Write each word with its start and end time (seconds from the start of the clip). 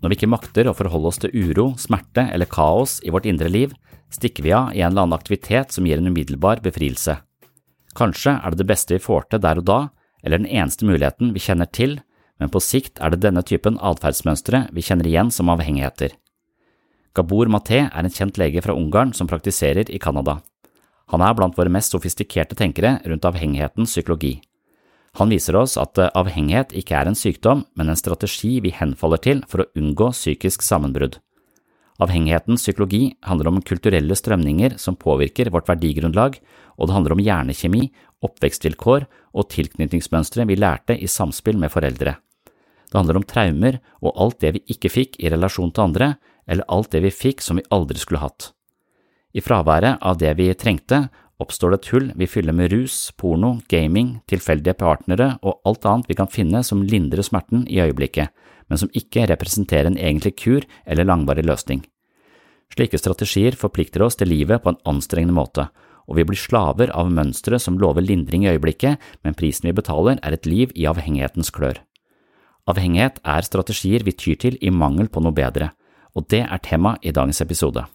Når 0.00 0.12
vi 0.12 0.16
ikke 0.16 0.32
makter 0.32 0.68
å 0.70 0.76
forholde 0.76 1.10
oss 1.12 1.20
til 1.20 1.32
uro, 1.36 1.74
smerte 1.76 2.24
eller 2.32 2.48
kaos 2.48 2.98
i 3.04 3.12
vårt 3.12 3.28
indre 3.28 3.50
liv, 3.52 3.74
stikker 4.10 4.46
vi 4.46 4.54
av 4.56 4.72
i 4.72 4.80
en 4.80 4.92
eller 4.92 5.04
annen 5.04 5.18
aktivitet 5.18 5.74
som 5.76 5.86
gir 5.86 6.00
en 6.00 6.08
umiddelbar 6.08 6.62
befrielse. 6.64 7.18
Kanskje 7.96 8.38
er 8.38 8.52
det 8.52 8.62
det 8.62 8.70
beste 8.70 8.96
vi 8.96 9.02
får 9.02 9.28
til 9.28 9.42
der 9.44 9.60
og 9.60 9.66
da, 9.68 9.80
eller 10.24 10.40
den 10.40 10.48
eneste 10.48 10.86
muligheten 10.88 11.34
vi 11.34 11.42
kjenner 11.44 11.68
til, 11.68 11.98
men 12.40 12.52
på 12.52 12.62
sikt 12.64 13.00
er 13.04 13.12
det 13.12 13.20
denne 13.24 13.42
typen 13.44 13.76
atferdsmønstre 13.84 14.66
vi 14.72 14.84
kjenner 14.84 15.08
igjen 15.08 15.32
som 15.34 15.52
avhengigheter. 15.52 16.14
Gabor 17.12 17.50
Maté 17.52 17.82
er 17.88 18.06
en 18.06 18.14
kjent 18.14 18.38
lege 18.40 18.62
fra 18.64 18.76
Ungarn 18.76 19.12
som 19.12 19.28
praktiserer 19.28 19.90
i 19.90 19.98
Canada. 19.98 20.38
Han 21.10 21.24
er 21.26 21.34
blant 21.34 21.58
våre 21.58 21.72
mest 21.72 21.92
sofistikerte 21.92 22.56
tenkere 22.56 23.00
rundt 23.04 23.26
avhengighetens 23.26 23.92
psykologi. 23.92 24.38
Han 25.18 25.32
viser 25.32 25.56
oss 25.58 25.74
at 25.80 25.98
eh, 25.98 26.12
avhengighet 26.14 26.74
ikke 26.76 26.94
er 26.98 27.10
en 27.10 27.18
sykdom, 27.18 27.64
men 27.74 27.90
en 27.90 27.98
strategi 27.98 28.58
vi 28.62 28.74
henfaller 28.74 29.22
til 29.24 29.42
for 29.50 29.64
å 29.64 29.68
unngå 29.78 30.12
psykisk 30.14 30.62
sammenbrudd. 30.62 31.18
Avhengighetens 32.00 32.62
psykologi 32.64 33.02
handler 33.26 33.50
om 33.50 33.60
kulturelle 33.66 34.16
strømninger 34.16 34.78
som 34.80 34.96
påvirker 34.96 35.50
vårt 35.52 35.68
verdigrunnlag, 35.68 36.38
og 36.80 36.88
det 36.88 36.96
handler 36.96 37.16
om 37.16 37.20
hjernekjemi, 37.20 37.90
oppvekstvilkår 38.24 39.04
og 39.36 39.48
tilknytningsmønstre 39.52 40.46
vi 40.48 40.56
lærte 40.56 40.96
i 40.96 41.08
samspill 41.10 41.60
med 41.60 41.72
foreldre. 41.74 42.16
Det 42.90 42.98
handler 42.98 43.20
om 43.20 43.26
traumer 43.26 43.78
og 44.00 44.16
alt 44.16 44.40
det 44.42 44.54
vi 44.56 44.64
ikke 44.74 44.90
fikk 44.92 45.20
i 45.20 45.30
relasjon 45.30 45.74
til 45.74 45.90
andre, 45.90 46.14
eller 46.48 46.66
alt 46.72 46.90
det 46.94 47.04
vi 47.04 47.12
fikk 47.14 47.44
som 47.44 47.60
vi 47.60 47.66
aldri 47.70 48.00
skulle 48.00 48.22
hatt. 48.24 48.50
I 49.36 49.44
fraværet 49.44 50.00
av 50.02 50.18
det 50.18 50.32
vi 50.40 50.48
trengte, 50.58 51.04
oppstår 51.40 51.72
det 51.72 51.78
et 51.80 51.90
hull 51.94 52.08
vi 52.20 52.28
fyller 52.28 52.54
med 52.56 52.72
rus, 52.72 53.10
porno, 53.16 53.56
gaming, 53.72 54.18
tilfeldige 54.30 54.76
partnere 54.78 55.32
og 55.40 55.60
alt 55.68 55.86
annet 55.88 56.10
vi 56.10 56.16
kan 56.18 56.30
finne 56.30 56.62
som 56.66 56.84
lindrer 56.84 57.24
smerten 57.26 57.66
i 57.68 57.80
øyeblikket, 57.82 58.30
men 58.68 58.80
som 58.80 58.92
ikke 58.96 59.26
representerer 59.30 59.90
en 59.90 59.98
egentlig 59.98 60.36
kur 60.38 60.66
eller 60.86 61.08
langvarig 61.08 61.46
løsning. 61.48 61.82
Slike 62.70 63.00
strategier 63.00 63.56
forplikter 63.58 64.04
oss 64.06 64.18
til 64.20 64.30
livet 64.30 64.62
på 64.62 64.70
en 64.70 64.82
anstrengende 64.86 65.34
måte, 65.34 65.66
og 66.06 66.18
vi 66.18 66.26
blir 66.26 66.38
slaver 66.38 66.90
av 66.94 67.10
mønstre 67.10 67.58
som 67.62 67.78
lover 67.78 68.04
lindring 68.04 68.44
i 68.46 68.52
øyeblikket, 68.54 68.98
men 69.22 69.36
prisen 69.38 69.70
vi 69.70 69.76
betaler 69.76 70.18
er 70.22 70.34
et 70.34 70.46
liv 70.46 70.74
i 70.74 70.86
avhengighetens 70.90 71.52
klør. 71.54 71.82
Avhengighet 72.70 73.18
er 73.26 73.46
strategier 73.46 74.04
vi 74.06 74.14
tyr 74.14 74.38
til 74.38 74.58
i 74.60 74.70
mangel 74.70 75.10
på 75.10 75.22
noe 75.22 75.34
bedre, 75.34 75.72
og 76.14 76.26
det 76.30 76.44
er 76.46 76.62
tema 76.62 76.96
i 77.02 77.14
dagens 77.14 77.42
episode. 77.42 77.86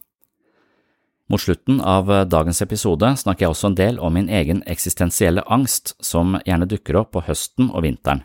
Mot 1.27 1.41
slutten 1.41 1.81
av 1.81 2.11
eh, 2.11 2.25
dagens 2.29 2.61
episode 2.61 3.09
snakker 3.17 3.47
jeg 3.47 3.53
også 3.55 3.71
en 3.71 3.77
del 3.79 3.95
om 3.97 4.13
min 4.13 4.29
egen 4.29 4.61
eksistensielle 4.69 5.41
angst, 5.49 5.95
som 5.97 6.37
gjerne 6.45 6.67
dukker 6.69 6.99
opp 7.01 7.15
på 7.15 7.23
høsten 7.25 7.71
og 7.71 7.81
vinteren. 7.87 8.21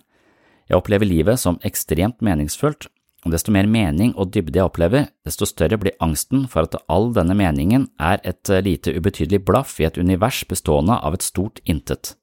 Jeg 0.68 0.76
opplever 0.76 1.08
livet 1.08 1.40
som 1.40 1.56
ekstremt 1.66 2.20
meningsfullt, 2.20 2.90
og 3.24 3.32
desto 3.32 3.52
mer 3.52 3.68
mening 3.68 4.12
og 4.20 4.30
dybde 4.36 4.60
jeg 4.60 4.68
opplever, 4.68 5.08
desto 5.24 5.48
større 5.48 5.80
blir 5.80 5.96
angsten 6.04 6.46
for 6.48 6.68
at 6.68 6.76
all 6.92 7.10
denne 7.16 7.36
meningen 7.36 7.88
er 7.96 8.20
et 8.20 8.52
eh, 8.52 8.60
lite 8.68 8.92
ubetydelig 8.92 9.46
blaff 9.48 9.78
i 9.80 9.88
et 9.88 9.96
univers 9.96 10.44
bestående 10.44 11.00
av 11.00 11.16
et 11.16 11.24
stort 11.24 11.64
intet. 11.64 12.18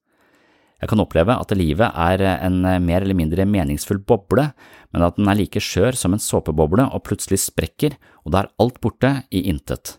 Jeg 0.77 0.91
kan 0.91 1.01
oppleve 1.01 1.33
at 1.33 1.57
livet 1.57 1.89
er 1.89 2.21
eh, 2.21 2.41
en 2.45 2.61
mer 2.61 3.01
eller 3.01 3.17
mindre 3.17 3.49
meningsfull 3.49 4.05
boble, 4.05 4.51
men 4.93 5.09
at 5.09 5.17
den 5.17 5.25
er 5.25 5.41
like 5.41 5.57
skjør 5.57 5.97
som 5.97 6.13
en 6.13 6.21
såpeboble 6.21 6.85
og 6.93 7.07
plutselig 7.09 7.47
sprekker, 7.49 7.97
og 8.29 8.35
da 8.35 8.45
er 8.45 8.57
alt 8.61 8.77
borte 8.85 9.23
i 9.33 9.49
intet. 9.49 9.97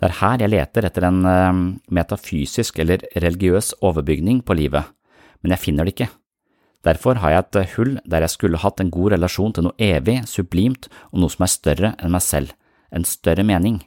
Det 0.00 0.08
er 0.08 0.18
her 0.18 0.42
jeg 0.42 0.52
leter 0.52 0.88
etter 0.88 1.06
en 1.06 1.22
uh, 1.22 1.62
metafysisk 1.94 2.80
eller 2.82 3.04
religiøs 3.14 3.76
overbygning 3.84 4.42
på 4.46 4.56
livet, 4.58 4.90
men 5.42 5.54
jeg 5.54 5.62
finner 5.62 5.86
det 5.86 5.94
ikke. 5.94 6.10
Derfor 6.84 7.20
har 7.22 7.32
jeg 7.32 7.44
et 7.44 7.58
eh, 7.62 7.72
hull 7.78 7.94
der 8.04 8.26
jeg 8.26 8.34
skulle 8.34 8.60
hatt 8.60 8.80
en 8.82 8.92
god 8.92 9.14
relasjon 9.14 9.54
til 9.56 9.64
noe 9.68 9.78
evig, 9.80 10.18
sublimt 10.28 10.90
og 11.12 11.22
noe 11.22 11.32
som 11.32 11.46
er 11.46 11.52
større 11.52 11.90
enn 11.96 12.12
meg 12.12 12.24
selv, 12.24 12.52
en 12.92 13.06
større 13.08 13.46
mening. 13.46 13.78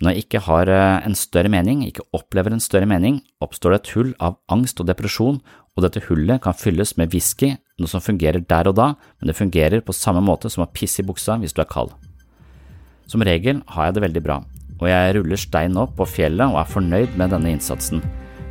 Men 0.00 0.08
når 0.08 0.16
jeg 0.16 0.24
ikke 0.24 0.42
har 0.48 0.70
uh, 0.72 1.06
en 1.06 1.14
større 1.14 1.52
mening, 1.52 1.84
ikke 1.86 2.08
opplever 2.16 2.56
en 2.56 2.62
større 2.62 2.88
mening, 2.88 3.20
oppstår 3.44 3.76
det 3.76 3.80
et 3.82 3.92
hull 3.94 4.14
av 4.18 4.40
angst 4.50 4.80
og 4.80 4.88
depresjon, 4.88 5.42
og 5.76 5.84
dette 5.84 6.02
hullet 6.08 6.42
kan 6.42 6.56
fylles 6.56 6.96
med 6.98 7.12
whisky, 7.14 7.52
noe 7.78 7.90
som 7.90 8.02
fungerer 8.02 8.42
der 8.42 8.72
og 8.72 8.78
da, 8.80 8.94
men 9.20 9.30
det 9.30 9.38
fungerer 9.38 9.84
på 9.84 9.94
samme 9.94 10.22
måte 10.24 10.50
som 10.50 10.64
å 10.64 10.70
pisse 10.72 11.04
i 11.04 11.06
buksa 11.06 11.38
hvis 11.40 11.54
du 11.54 11.62
er 11.62 11.70
kald. 11.70 11.92
Som 13.06 13.22
regel 13.26 13.62
har 13.74 13.88
jeg 13.88 13.98
det 13.98 14.04
veldig 14.08 14.24
bra, 14.24 14.40
og 14.80 14.88
jeg 14.88 15.14
ruller 15.16 15.40
stein 15.40 15.76
opp 15.80 15.92
på 15.98 16.08
fjellet 16.08 16.48
og 16.48 16.60
er 16.62 16.72
fornøyd 16.72 17.16
med 17.20 17.34
denne 17.34 17.52
innsatsen. 17.54 18.00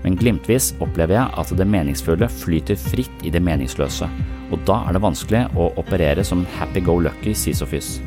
Men 0.04 0.16
glimtvis 0.20 0.72
opplever 0.80 1.18
jeg 1.18 1.40
at 1.42 1.52
det 1.60 1.68
meningsfulle 1.68 2.30
flyter 2.32 2.78
fritt 2.80 3.26
i 3.28 3.34
det 3.34 3.42
meningsløse, 3.44 4.08
og 4.50 4.62
da 4.70 4.84
er 4.88 4.96
det 4.96 5.04
vanskelig 5.04 5.44
å 5.60 5.72
operere 5.82 6.24
som 6.26 6.46
happy-go-lucky 6.58 7.36
sisofys. 7.36 7.98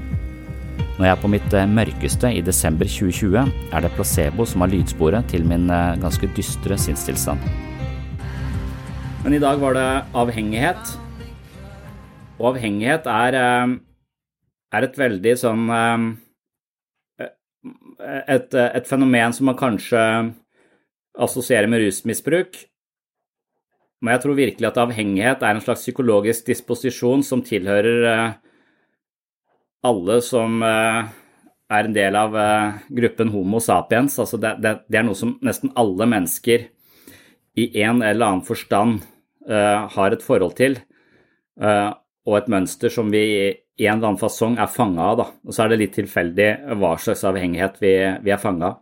Når 0.97 1.06
jeg 1.06 1.12
er 1.12 1.21
på 1.22 1.31
mitt 1.32 1.55
eh, 1.56 1.69
mørkeste 1.69 2.31
i 2.37 2.41
desember 2.44 2.88
2020, 2.88 3.53
er 3.72 3.84
det 3.84 3.93
placebo 3.97 4.47
som 4.49 4.65
har 4.65 4.72
lydsporet 4.72 5.28
til 5.32 5.47
min 5.49 5.66
eh, 5.72 5.99
ganske 6.00 6.28
dystre 6.37 6.77
sinnstilstand. 6.78 7.41
Men 9.23 9.37
i 9.37 9.41
dag 9.43 9.61
var 9.62 9.76
det 9.76 9.87
avhengighet. 10.19 10.93
Og 12.38 12.52
avhengighet 12.52 13.08
er, 13.08 13.38
eh, 13.41 13.75
er 14.79 14.88
et 14.88 15.00
veldig 15.00 15.35
sånn 15.41 15.64
et, 18.02 18.54
et, 18.54 18.87
fenomen 18.88 19.34
som 19.34 19.49
man 19.50 19.58
kanskje 19.58 20.02
assosierer 21.19 21.69
med 21.70 21.82
rusmisbruk. 21.84 22.56
Men 24.02 24.16
jeg 24.16 24.25
tror 24.25 24.38
virkelig 24.38 24.69
at 24.69 24.81
avhengighet 24.82 25.44
er 25.46 25.54
en 25.54 25.62
slags 25.62 25.84
psykologisk 25.84 26.49
disposisjon 26.49 27.22
som 27.26 27.43
tilhører 27.46 28.06
eh, 28.10 28.32
alle 29.87 30.19
som 30.26 30.58
eh, 30.66 31.02
er 31.72 31.88
en 31.88 31.94
del 31.94 32.19
av 32.19 32.34
eh, 32.34 32.81
gruppen 32.99 33.31
Homo 33.31 33.62
sapiens. 33.62 34.19
Altså 34.19 34.40
det, 34.43 34.56
det, 34.64 34.75
det, 34.88 34.98
er 34.98 35.06
noe 35.06 35.19
som 35.19 35.37
nesten 35.46 35.70
alle 35.78 36.08
mennesker 36.10 36.66
i 37.55 37.69
en 37.84 38.02
eller 38.02 38.26
annen 38.26 38.46
forstand 38.46 39.02
har 39.43 40.14
et 40.14 40.22
forhold 40.22 40.52
til, 40.55 40.76
og 42.28 42.38
et 42.38 42.50
mønster 42.52 42.92
som 42.92 43.10
vi 43.10 43.22
i 43.22 43.86
en 43.88 43.96
eller 43.96 44.12
annen 44.12 44.20
fasong 44.20 44.58
er 44.60 44.70
fanga 44.70 45.08
av. 45.14 45.24
Og 45.42 45.54
så 45.54 45.64
er 45.64 45.72
det 45.72 45.80
litt 45.80 45.96
tilfeldig 45.96 46.50
hva 46.78 46.94
slags 47.00 47.24
avhengighet 47.26 47.80
vi, 47.82 47.94
vi 48.22 48.34
er 48.34 48.42
fanga 48.42 48.72
av. 48.72 48.78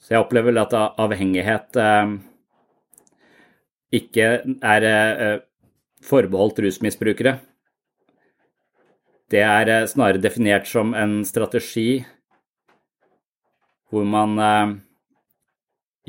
Så 0.00 0.14
jeg 0.14 0.24
opplever 0.24 0.50
vel 0.50 0.62
at 0.62 0.74
avhengighet 0.74 1.76
eh, 1.78 2.14
ikke 4.00 4.26
er 4.64 4.86
eh, 4.88 5.36
forbeholdt 6.02 6.62
rusmisbrukere. 6.64 7.36
Det 9.30 9.42
er 9.46 9.70
eh, 9.70 9.86
snarere 9.90 10.22
definert 10.22 10.66
som 10.70 10.94
en 10.98 11.20
strategi 11.28 12.00
hvor 13.90 14.06
man 14.06 14.38
eh, 14.40 14.74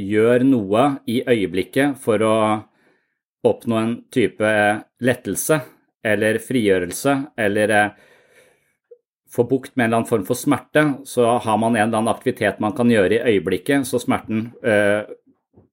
gjør 0.01 0.45
noe 0.47 0.87
i 1.09 1.21
øyeblikket 1.27 1.99
for 2.01 2.23
å 2.25 2.35
oppnå 3.47 3.77
en 3.77 3.93
type 4.13 4.49
lettelse 5.01 5.59
eller 6.05 6.37
frigjørelse 6.41 7.15
eller 7.41 7.73
få 9.31 9.45
bukt 9.47 9.75
med 9.75 9.85
en 9.85 9.89
eller 9.89 10.01
annen 10.01 10.09
form 10.09 10.25
for 10.27 10.37
smerte, 10.37 10.83
så 11.07 11.37
har 11.39 11.57
man 11.57 11.75
en 11.75 11.85
eller 11.85 12.01
annen 12.01 12.11
aktivitet 12.11 12.59
man 12.59 12.75
kan 12.75 12.91
gjøre 12.91 13.15
i 13.15 13.35
øyeblikket, 13.35 13.87
så 13.87 13.99
smerten 14.01 14.49
øh, 14.63 15.07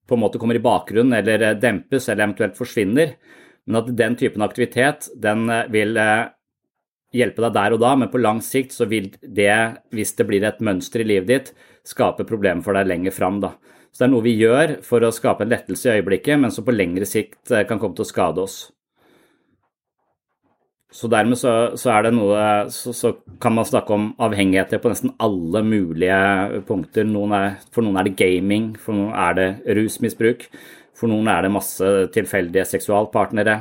på 0.09 0.17
en 0.17 0.23
måte 0.23 0.39
kommer 0.41 0.59
i 0.59 0.63
bakgrunnen 0.63 1.17
eller 1.19 1.43
eh, 1.43 1.57
dempes 1.59 2.09
eller 2.09 2.29
eventuelt 2.29 2.59
forsvinner. 2.59 3.17
Men 3.67 3.81
at 3.83 3.91
den 3.99 4.17
typen 4.17 4.45
aktivitet 4.47 5.11
den 5.19 5.49
eh, 5.51 5.67
vil 5.75 5.99
hjelpe 7.15 7.43
deg 7.45 7.57
der 7.57 7.75
og 7.75 7.83
da, 7.83 7.95
men 7.97 8.13
på 8.13 8.21
lang 8.21 8.41
sikt 8.45 8.77
så 8.77 8.87
vil 8.89 9.11
det, 9.23 9.81
hvis 9.97 10.15
det 10.19 10.29
blir 10.29 10.45
et 10.47 10.63
mønster 10.65 11.03
i 11.03 11.09
livet 11.09 11.29
ditt, 11.33 11.53
skape 11.89 12.27
problemer 12.29 12.63
for 12.63 12.79
deg 12.79 12.89
lenger 12.91 13.17
fram. 13.17 13.41
Da. 13.43 13.57
Så 13.99 14.05
det 14.05 14.13
er 14.13 14.13
noe 14.13 14.23
vi 14.23 14.37
gjør 14.39 14.77
for 14.87 15.03
å 15.03 15.09
skape 15.11 15.43
en 15.43 15.51
lettelse 15.51 15.89
i 15.89 15.97
øyeblikket, 15.99 16.39
men 16.39 16.53
som 16.55 16.63
på 16.63 16.71
lengre 16.71 17.03
sikt 17.03 17.51
kan 17.51 17.81
komme 17.83 17.99
til 17.99 18.05
å 18.05 18.07
skade 18.07 18.45
oss. 18.45 18.59
Så 20.95 21.09
dermed 21.11 21.35
så, 21.35 21.55
så 21.75 21.91
er 21.97 22.07
det 22.07 22.13
noe 22.15 22.43
så, 22.71 22.93
så, 22.95 23.11
kan 23.43 23.57
man 23.57 23.67
snakke 23.67 23.97
om 23.97 24.05
avhengigheter 24.23 24.79
på 24.79 24.93
nesten 24.93 25.17
alle 25.19 25.65
mulige 25.67 26.61
punkter. 26.69 27.09
Noen 27.11 27.35
er, 27.35 27.57
for 27.75 27.83
noen 27.83 27.99
er 27.99 28.07
det 28.07 28.15
gaming, 28.21 28.69
for 28.79 28.95
noen 28.95 29.17
er 29.19 29.35
det 29.35 29.49
rusmisbruk. 29.81 30.47
For 30.95 31.11
noen 31.11 31.27
er 31.35 31.43
det 31.43 31.51
masse 31.59 31.91
tilfeldige 32.15 32.69
seksualpartnere. 32.71 33.57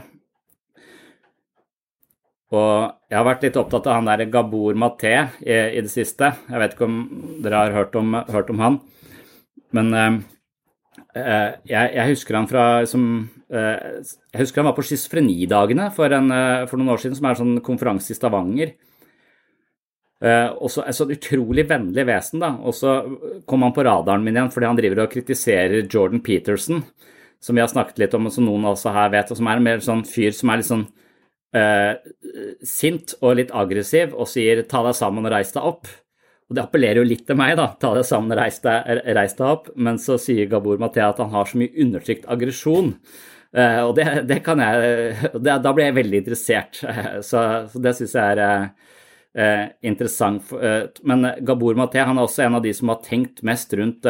Og 2.54 2.94
jeg 3.10 3.18
har 3.18 3.26
vært 3.26 3.48
litt 3.50 3.58
opptatt 3.58 3.90
av 3.90 3.98
han 3.98 4.12
der 4.14 4.30
Gabor 4.30 4.78
Maté 4.78 5.16
i, 5.42 5.50
i, 5.50 5.82
det 5.82 5.90
siste. 5.90 6.30
Jeg 6.46 6.62
vet 6.62 6.78
ikke 6.78 6.86
om 6.86 7.02
dere 7.42 7.66
har 7.66 7.76
hørt 7.82 7.98
om, 7.98 8.22
hørt 8.30 8.54
om 8.54 8.62
han. 8.62 8.80
Men 9.76 9.94
eh, 9.94 10.20
Eh, 11.18 11.52
jeg, 11.70 11.94
jeg, 11.96 12.14
husker 12.14 12.38
han 12.38 12.50
fra 12.50 12.64
som, 12.90 13.04
eh, 13.50 14.04
Jeg 14.34 14.42
husker 14.42 14.62
han 14.62 14.70
var 14.70 14.78
på 14.78 14.86
Schizofrenidagene 14.86 15.90
for, 15.96 16.14
eh, 16.14 16.66
for, 16.68 16.78
noen 16.78 16.94
år 16.94 17.02
siden, 17.04 17.18
som 17.18 17.28
er 17.28 17.36
en 17.36 17.42
sånn 17.42 17.64
konferanse 17.66 18.14
i 18.14 18.18
Stavanger. 18.18 18.76
Også 20.18 20.82
et 20.82 20.98
sånn 20.98 21.12
utrolig 21.14 21.68
vennlig 21.70 22.08
vesen, 22.10 22.42
da. 22.42 22.56
Og 22.66 22.74
så 22.74 22.96
kom 23.46 23.62
han 23.62 23.74
på 23.76 23.84
radaren 23.86 24.24
min 24.26 24.34
igjen 24.34 24.50
fordi 24.50 24.66
han 24.66 24.80
driver 24.80 25.04
og 25.04 25.12
kritiserer 25.12 25.86
Jordan 25.86 26.24
Peterson, 26.26 26.82
som 27.40 27.54
vi 27.54 27.62
har 27.62 27.70
snakket 27.70 28.02
litt 28.02 28.16
om, 28.18 28.26
og 28.26 28.34
som 28.34 28.48
noen 28.48 28.66
også 28.66 28.96
her 28.96 29.12
vet, 29.14 29.30
og 29.30 29.38
som 29.38 29.46
er 29.52 29.60
en 29.60 29.68
mer 29.68 29.84
sånn 29.86 30.02
fyr 30.10 30.34
som 30.34 30.50
er 30.50 30.58
litt 30.58 30.70
sånn 30.72 30.88
uh, 31.54 31.94
sint 32.66 33.14
og 33.22 33.38
litt 33.38 33.54
aggressiv 33.54 34.18
og 34.18 34.26
sier 34.26 34.64
'ta 34.66 34.82
deg 34.90 34.98
sammen 34.98 35.30
og 35.30 35.36
reis 35.38 35.54
deg 35.54 35.70
opp'. 35.70 35.94
Og 36.48 36.56
det 36.56 36.64
appellerer 36.64 37.02
jo 37.02 37.08
litt 37.08 37.26
til 37.28 37.38
meg, 37.40 37.58
da. 37.60 37.70
Ta 37.80 37.92
deg 37.98 38.06
sammen, 38.08 38.36
reis 38.40 38.62
deg, 38.64 39.02
reis 39.18 39.36
deg 39.36 39.48
opp. 39.48 39.72
Men 39.76 40.00
så 40.00 40.16
sier 40.22 40.48
Gabor 40.52 40.80
Mathea 40.80 41.10
at 41.12 41.20
han 41.20 41.34
har 41.34 41.50
så 41.50 41.60
mye 41.60 41.76
undertrykt 41.84 42.28
aggresjon. 42.32 42.94
Uh, 43.56 43.82
og 43.88 43.96
det, 43.98 44.06
det, 44.28 44.42
kan 44.44 44.60
jeg 44.60 45.16
det, 45.40 45.54
Da 45.64 45.72
blir 45.76 45.90
jeg 45.90 45.98
veldig 45.98 46.22
interessert. 46.24 46.80
Uh, 46.84 47.18
så, 47.20 47.44
så, 47.72 47.82
det 47.84 47.98
syns 48.00 48.16
jeg 48.16 48.38
er 48.38 48.70
Eh, 49.38 49.68
interessant. 49.86 50.50
men 51.04 51.28
Gabor 51.46 51.76
Maté 51.78 52.00
er 52.02 52.10
også 52.10 52.42
en 52.48 52.56
av 52.58 52.64
de 52.64 52.72
som 52.74 52.90
har 52.90 53.04
tenkt 53.06 53.44
mest 53.46 53.74
rundt 53.78 54.08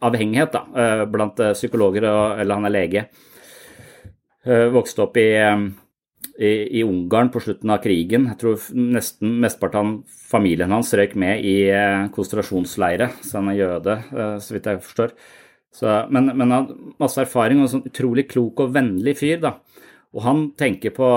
avhengighet 0.00 0.54
da, 0.54 0.62
blant 1.04 1.42
psykologer, 1.52 2.06
og, 2.08 2.40
eller 2.40 2.56
han 2.56 2.64
er 2.64 2.72
lege. 2.72 3.02
vokste 4.72 5.04
opp 5.04 5.20
i 5.20 5.28
i, 6.38 6.82
Ungarn 6.86 7.32
på 7.34 7.40
slutten 7.42 7.72
av 7.74 7.80
krigen. 7.82 8.28
Jeg 8.30 8.38
tror 8.40 8.66
nesten 8.78 9.38
mesteparten 9.42 9.78
av 9.80 10.18
familien 10.30 10.72
hans 10.74 10.92
røyk 10.94 11.16
med 11.18 11.42
i 11.42 11.56
eh, 11.72 12.06
konsentrasjonsleire, 12.14 13.10
så 13.26 13.40
han 13.40 13.50
er 13.52 13.58
jøde, 13.58 13.96
eh, 14.14 14.34
så 14.42 14.54
vidt 14.54 14.68
jeg 14.70 14.82
forstår. 14.84 15.14
Så, 15.74 15.94
men, 16.14 16.30
men, 16.32 16.52
han 16.54 16.68
har 16.70 16.92
masse 17.02 17.20
erfaring 17.22 17.60
og 17.60 17.66
en 17.66 17.72
sånn 17.74 17.88
utrolig 17.90 18.28
klok 18.30 18.62
og 18.64 18.74
vennlig 18.76 19.18
fyr. 19.18 19.40
da. 19.42 19.56
Og 20.14 20.22
han 20.24 20.44
tenker 20.58 20.94
på, 20.96 21.08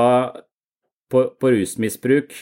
på, 1.11 1.27
på 1.39 1.51
rusmisbruk 1.53 2.33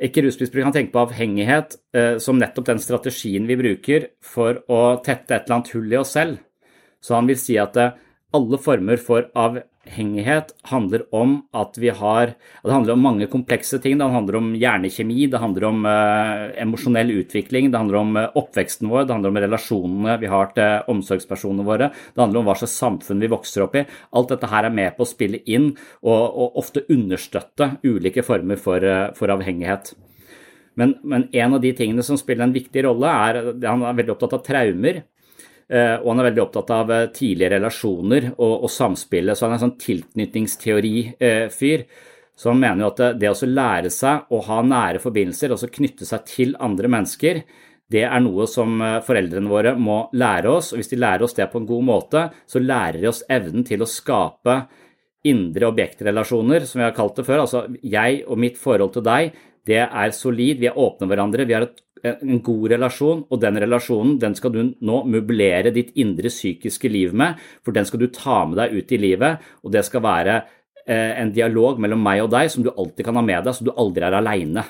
Ikke 0.00 0.22
rusmisbruk, 0.24 0.62
han 0.64 0.72
tenker 0.72 0.94
på 0.94 1.02
avhengighet 1.02 1.74
eh, 1.98 2.16
som 2.22 2.38
nettopp 2.38 2.68
den 2.70 2.80
strategien 2.80 3.48
vi 3.50 3.58
bruker 3.58 4.12
for 4.22 4.62
å 4.70 5.00
tette 5.02 5.34
et 5.34 5.48
eller 5.48 5.56
annet 5.58 5.72
hull 5.74 5.90
i 5.92 5.98
oss 5.98 6.14
selv. 6.14 6.38
Så 7.02 7.16
han 7.18 7.26
vil 7.26 7.40
si 7.40 7.58
at 7.58 7.74
eh, 7.76 7.96
alle 8.38 8.60
former 8.62 9.02
for 9.02 9.26
avhengighet 9.34 9.66
avhengighet 9.88 10.52
handler 10.68 11.02
om 11.14 11.42
at 11.52 11.76
vi 11.78 11.88
har 11.88 12.34
Det 12.62 12.72
handler 12.72 12.92
om 12.92 13.00
mange 13.02 13.26
komplekse 13.26 13.78
ting. 13.80 13.98
Det 13.98 14.04
handler 14.04 14.36
om 14.36 14.54
hjernekjemi, 14.54 15.30
det 15.30 15.38
handler 15.38 15.64
om 15.64 15.86
uh, 15.86 16.52
emosjonell 16.60 17.10
utvikling, 17.10 17.70
det 17.70 17.78
handler 17.78 17.98
om 17.98 18.16
uh, 18.16 18.28
oppveksten 18.34 18.88
vår, 18.88 19.06
det 19.06 19.14
handler 19.14 19.30
om 19.30 19.38
relasjonene 19.38 20.18
vi 20.20 20.26
har 20.26 20.52
til 20.54 20.82
omsorgspersonene 20.88 21.64
våre, 21.64 21.90
det 22.14 22.20
handler 22.20 22.40
om 22.40 22.48
hva 22.48 22.56
slags 22.58 22.76
samfunn 22.78 23.20
vi 23.20 23.30
vokser 23.30 23.64
opp 23.64 23.76
i. 23.78 23.86
Alt 24.12 24.28
dette 24.34 24.50
her 24.50 24.64
er 24.64 24.74
med 24.74 24.96
på 24.96 25.06
å 25.06 25.08
spille 25.08 25.40
inn 25.46 25.70
og, 26.02 26.20
og 26.20 26.58
ofte 26.60 26.84
understøtte 26.88 27.78
ulike 27.84 28.24
former 28.26 28.60
for, 28.60 28.84
uh, 28.84 29.08
for 29.16 29.32
avhengighet. 29.32 29.94
Men, 30.78 30.94
men, 31.02 31.28
en 31.32 31.54
av 31.54 31.62
de 31.62 31.72
tingene 31.74 32.04
som 32.06 32.18
spiller 32.18 32.46
en 32.46 32.54
viktig 32.54 32.84
rolle, 32.86 33.08
er 33.10 33.54
Han 33.66 33.82
er 33.82 33.96
veldig 33.98 34.14
opptatt 34.14 34.36
av 34.36 34.44
traumer. 34.46 35.02
Eh, 35.68 35.96
og 36.00 36.10
han 36.10 36.22
er 36.22 36.30
veldig 36.30 36.44
opptatt 36.46 36.70
av 36.72 36.92
eh, 36.94 37.08
tidlige 37.12 37.50
relasjoner 37.56 38.30
og, 38.38 38.54
og 38.64 38.70
samspillet. 38.72 39.36
Så 39.36 39.44
han 39.44 39.52
er 39.52 39.58
en 39.58 39.66
sånn 39.66 39.80
tilknytningsteori-fyr. 39.84 41.80
Så 42.38 42.52
han 42.52 42.60
mener 42.62 42.84
jo 42.84 42.90
at 42.92 43.00
det, 43.18 43.30
å 43.30 43.50
lære 43.50 43.90
seg 43.92 44.32
å 44.32 44.38
ha 44.46 44.58
nære 44.64 45.02
forbindelser, 45.02 45.52
altså 45.52 45.74
knytte 45.74 46.06
seg 46.06 46.20
til 46.30 46.54
andre 46.62 46.90
mennesker, 46.94 47.42
det 47.88 48.02
er 48.04 48.20
noe 48.20 48.44
som 48.50 48.82
eh, 48.84 48.98
foreldrene 49.04 49.50
våre 49.50 49.72
må 49.80 50.02
lære 50.16 50.52
oss. 50.52 50.72
Og 50.72 50.80
hvis 50.80 50.92
de 50.92 51.00
lærer 51.00 51.24
oss 51.24 51.36
det 51.36 51.48
på 51.52 51.62
en 51.62 51.68
god 51.68 51.88
måte, 51.88 52.26
så 52.48 52.62
lærer 52.62 53.00
de 53.02 53.10
oss 53.10 53.24
evnen 53.32 53.64
til 53.68 53.84
å 53.84 53.88
skape 53.88 54.60
indre 55.28 55.68
objektrelasjoner, 55.68 56.64
som 56.68 56.80
vi 56.80 56.86
har 56.86 56.96
kalt 56.96 57.18
det 57.18 57.26
før. 57.26 57.44
Altså 57.44 57.64
jeg 57.82 58.22
og 58.28 58.40
mitt 58.40 58.60
forhold 58.60 58.94
til 58.96 59.04
deg, 59.08 59.32
det 59.68 59.82
er 59.84 60.14
solid, 60.16 60.62
vi 60.62 60.70
er 60.70 60.78
åpne 60.80 61.08
hverandre, 61.10 61.44
vi 61.48 61.56
har 61.56 61.66
et 61.66 61.80
en 62.04 62.40
god 62.44 62.68
relasjon, 62.74 63.24
og 63.28 63.40
den 63.42 63.58
relasjonen 63.62 64.18
den 64.22 64.36
skal 64.38 64.54
du 64.54 64.60
nå 64.64 65.02
møblere 65.10 65.72
ditt 65.74 65.94
indre 65.98 66.32
psykiske 66.32 66.90
liv 66.92 67.14
med, 67.16 67.38
for 67.64 67.76
den 67.76 67.88
skal 67.88 68.02
du 68.02 68.08
ta 68.14 68.42
med 68.48 68.60
deg 68.60 68.76
ut 68.78 68.94
i 68.94 69.00
livet, 69.02 69.46
og 69.64 69.74
det 69.74 69.84
skal 69.88 70.04
være 70.04 70.40
eh, 70.86 71.14
en 71.22 71.32
dialog 71.34 71.80
mellom 71.82 72.02
meg 72.04 72.24
og 72.24 72.32
deg 72.34 72.52
som 72.52 72.66
du 72.66 72.72
alltid 72.74 73.06
kan 73.08 73.18
ha 73.18 73.24
med 73.24 73.48
deg, 73.48 73.56
så 73.56 73.66
du 73.66 73.74
aldri 73.76 74.06
er 74.06 74.18
aleine. 74.18 74.66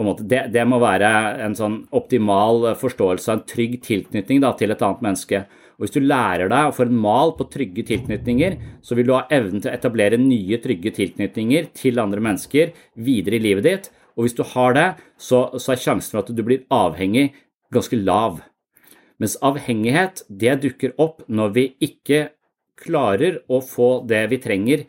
Det, 0.00 0.46
det, 0.48 0.62
må 0.64 0.78
være 0.80 1.08
en 1.44 1.54
sånn 1.56 1.74
optimal 1.92 2.70
forståelse 2.80 3.28
av 3.28 3.34
en 3.36 3.48
trygg 3.50 3.80
tilknytning 3.84 4.38
da, 4.40 4.54
til 4.56 4.72
et 4.72 4.84
annet 4.86 5.02
menneske. 5.04 5.42
Og 5.76 5.84
Hvis 5.84 5.92
du 5.96 6.00
lærer 6.00 6.48
deg 6.48 6.68
å 6.68 6.72
få 6.76 6.86
en 6.86 6.96
mal 7.02 7.34
på 7.36 7.46
trygge 7.52 7.84
tilknytninger, 7.88 8.56
så 8.84 8.96
vil 8.96 9.10
du 9.10 9.14
ha 9.16 9.26
evnen 9.32 9.60
til 9.60 9.68
å 9.68 9.74
etablere 9.76 10.20
nye 10.20 10.60
trygge 10.62 10.94
tilknytninger 10.96 11.68
til 11.76 12.00
andre 12.00 12.22
mennesker 12.24 12.72
videre 12.96 13.36
i 13.36 13.44
livet 13.44 13.68
ditt, 13.68 13.90
og 14.20 14.26
hvis 14.26 14.36
du 14.36 14.42
har 14.44 14.74
det, 14.76 14.88
så, 15.16 15.46
så 15.56 15.72
er 15.72 15.80
sjansen 15.80 16.12
for 16.12 16.20
at 16.20 16.32
du 16.36 16.42
blir 16.44 16.66
avhengig, 16.68 17.30
ganske 17.72 17.96
lav. 17.96 18.42
Mens 19.16 19.38
avhengighet, 19.40 20.20
det 20.28 20.58
dukker 20.60 20.92
opp 21.00 21.22
når 21.32 21.54
vi 21.56 21.64
ikke 21.80 22.26
klarer 22.80 23.38
å 23.48 23.62
få 23.64 23.88
det 24.08 24.26
vi 24.28 24.40
trenger 24.44 24.84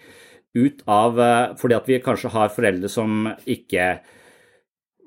ut 0.52 0.84
av 0.92 1.20
eh, 1.24 1.54
Fordi 1.60 1.78
at 1.78 1.88
vi 1.88 2.02
kanskje 2.04 2.34
har 2.34 2.52
foreldre 2.52 2.92
som 2.92 3.30
ikke 3.48 3.86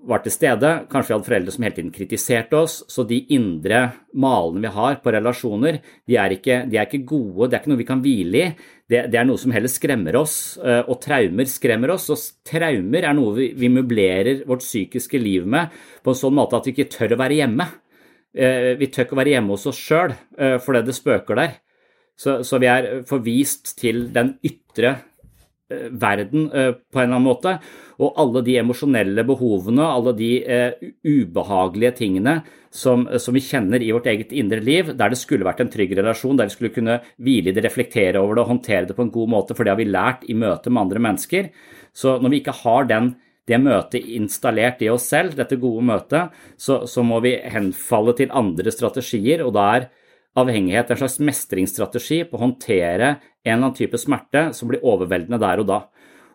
var 0.08 0.22
til 0.24 0.32
stede. 0.34 0.70
Kanskje 0.90 1.10
vi 1.10 1.14
hadde 1.14 1.28
foreldre 1.28 1.52
som 1.54 1.64
hele 1.66 1.76
tiden 1.76 1.92
kritiserte 1.94 2.58
oss. 2.58 2.76
Så 2.90 3.04
de 3.08 3.20
indre 3.34 3.80
malene 4.20 4.64
vi 4.64 4.72
har 4.74 4.98
på 5.02 5.12
relasjoner, 5.14 5.80
de 6.08 6.18
er 6.20 6.36
ikke, 6.36 6.62
de 6.70 6.78
er 6.78 6.88
ikke 6.88 7.06
gode. 7.08 7.48
Det 7.48 7.58
er 7.58 7.62
ikke 7.62 7.72
noe 7.72 7.80
vi 7.80 7.88
kan 7.88 8.02
hvile 8.04 8.42
i. 8.42 8.48
Det, 8.84 9.06
det, 9.12 9.16
er 9.16 9.28
noe 9.28 9.40
som 9.40 9.54
heller 9.54 9.72
skremmer 9.72 10.18
oss. 10.20 10.36
Eh, 10.60 10.82
og 10.84 11.00
traumer 11.04 11.48
skremmer 11.50 11.94
oss. 11.96 12.10
Og 12.12 12.44
traumer 12.48 13.08
er 13.08 13.16
noe 13.16 13.32
vi, 13.38 13.48
vi 13.58 13.72
møblerer 13.72 14.44
vårt 14.48 14.64
psykiske 14.66 15.20
liv 15.20 15.48
med 15.48 15.72
på 16.04 16.12
en 16.12 16.20
sånn 16.20 16.36
måte 16.36 16.60
at 16.60 16.68
vi 16.68 16.76
ikke 16.76 16.90
tør 16.92 17.16
å 17.16 17.20
være 17.24 17.40
hjemme. 17.40 17.70
Eh, 18.34 18.74
vi 18.80 18.90
tør 18.90 19.06
ikke 19.06 19.16
å 19.16 19.22
være 19.22 19.36
hjemme 19.36 19.56
hos 19.56 19.68
oss 19.70 19.80
sjøl 19.80 20.12
eh, 20.12 20.58
fordi 20.62 20.84
det 20.88 20.98
spøker 20.98 21.40
der. 21.40 21.58
Så, 22.14 22.42
så 22.46 22.60
vi 22.62 22.70
er 22.70 22.92
forvist 23.08 23.74
til 23.80 24.08
den 24.14 24.36
ytre 24.46 24.98
verden 25.90 26.48
eh, 26.50 26.72
på 26.74 27.00
en 27.00 27.06
eller 27.06 27.18
annen 27.18 27.26
måte. 27.28 27.56
Og 28.02 28.18
alle 28.18 28.42
de 28.46 28.56
emosjonelle 28.58 29.22
behovene, 29.26 29.84
alle 29.86 30.12
de 30.18 30.30
uh, 30.42 30.86
ubehagelige 31.06 31.92
tingene 32.00 32.32
som, 32.74 33.04
som, 33.22 33.36
vi 33.36 33.42
kjenner 33.44 33.82
i 33.82 33.92
vårt 33.94 34.08
eget 34.10 34.32
indre 34.34 34.58
liv, 34.66 34.90
der 34.98 35.12
det 35.12 35.18
skulle 35.20 35.46
vært 35.46 35.62
en 35.62 35.70
trygg 35.70 35.94
relasjon, 35.94 36.34
der 36.40 36.50
vi 36.50 36.56
skulle 36.56 36.72
kunne 36.74 36.96
hvile 37.22 37.52
i 37.52 37.54
det, 37.54 37.62
reflektere 37.62 38.18
over 38.18 38.34
det 38.34 38.42
og 38.42 38.50
håndtere 38.50 38.88
det 38.88 38.96
på 38.98 39.06
en 39.06 39.12
god 39.14 39.30
måte, 39.36 39.54
for 39.54 39.62
det 39.62 39.76
har 39.76 39.78
vi 39.78 39.86
lært 39.86 40.26
i 40.26 40.34
møte 40.34 40.72
med 40.74 40.82
andre 40.82 41.04
mennesker. 41.06 41.52
Så 41.94 42.16
når 42.18 42.34
vi 42.34 42.42
ikke 42.42 42.56
har 42.64 42.90
den, 42.90 43.12
det 43.46 43.60
møtet 43.62 44.10
installert 44.16 44.82
i 44.82 44.90
oss 44.90 45.06
selv, 45.12 45.36
dette 45.38 45.60
gode 45.62 45.84
møtet, 45.86 46.34
så, 46.58 46.82
så 46.90 47.04
må 47.06 47.20
vi 47.22 47.36
henfalle 47.54 48.16
til 48.18 48.34
andre 48.34 48.74
strategier, 48.74 49.44
og 49.46 49.54
da 49.54 49.68
er 49.76 49.86
avhengighet, 50.38 50.90
en 50.90 51.00
slags 51.00 51.20
mestringsstrategi 51.22 52.24
på 52.28 52.38
å 52.38 52.44
håndtere 52.46 53.10
en 53.44 53.52
eller 53.52 53.60
annen 53.60 53.76
type 53.76 54.00
smerte 54.00 54.48
som 54.56 54.70
blir 54.70 54.82
overveldende 54.84 55.40
der 55.42 55.62
og 55.62 55.68
da. 55.70 55.80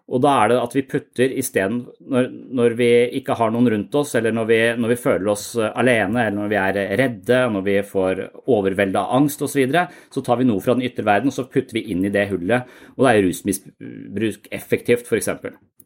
Og 0.10 0.22
da 0.24 0.32
er 0.42 0.50
det 0.50 0.58
at 0.58 0.74
vi 0.74 0.84
putter 0.90 1.34
isteden, 1.38 1.84
når, 2.10 2.30
når 2.58 2.76
vi 2.80 2.90
ikke 3.20 3.36
har 3.38 3.52
noen 3.54 3.70
rundt 3.76 3.98
oss, 4.00 4.16
eller 4.18 4.34
når 4.34 4.48
vi, 4.50 4.58
når 4.82 4.94
vi, 4.94 4.98
føler 5.04 5.30
oss 5.30 5.46
eh, 5.60 5.70
alene, 5.78 6.24
eller 6.24 6.38
når 6.40 6.50
vi 6.50 6.58
er 6.58 6.80
redde, 7.04 7.42
når 7.54 7.66
vi 7.68 7.76
får 7.86 8.24
overveldet 8.50 9.14
angst 9.20 9.44
osv., 9.46 9.54
så, 9.54 9.60
videre, 9.62 9.86
så 10.10 10.24
tar 10.26 10.42
vi 10.42 10.50
noe 10.50 10.64
fra 10.66 10.74
den 10.78 10.88
ytre 10.90 11.06
verden 11.06 11.30
og 11.30 11.36
så 11.36 11.46
putter 11.52 11.78
vi 11.78 11.86
inn 11.94 12.02
i 12.08 12.14
det 12.14 12.26
hullet. 12.32 12.74
Og 12.96 13.06
da 13.06 13.14
er 13.14 13.22
rusmisbruk 13.28 14.50
effektivt, 14.58 15.06
f.eks. 15.06 15.30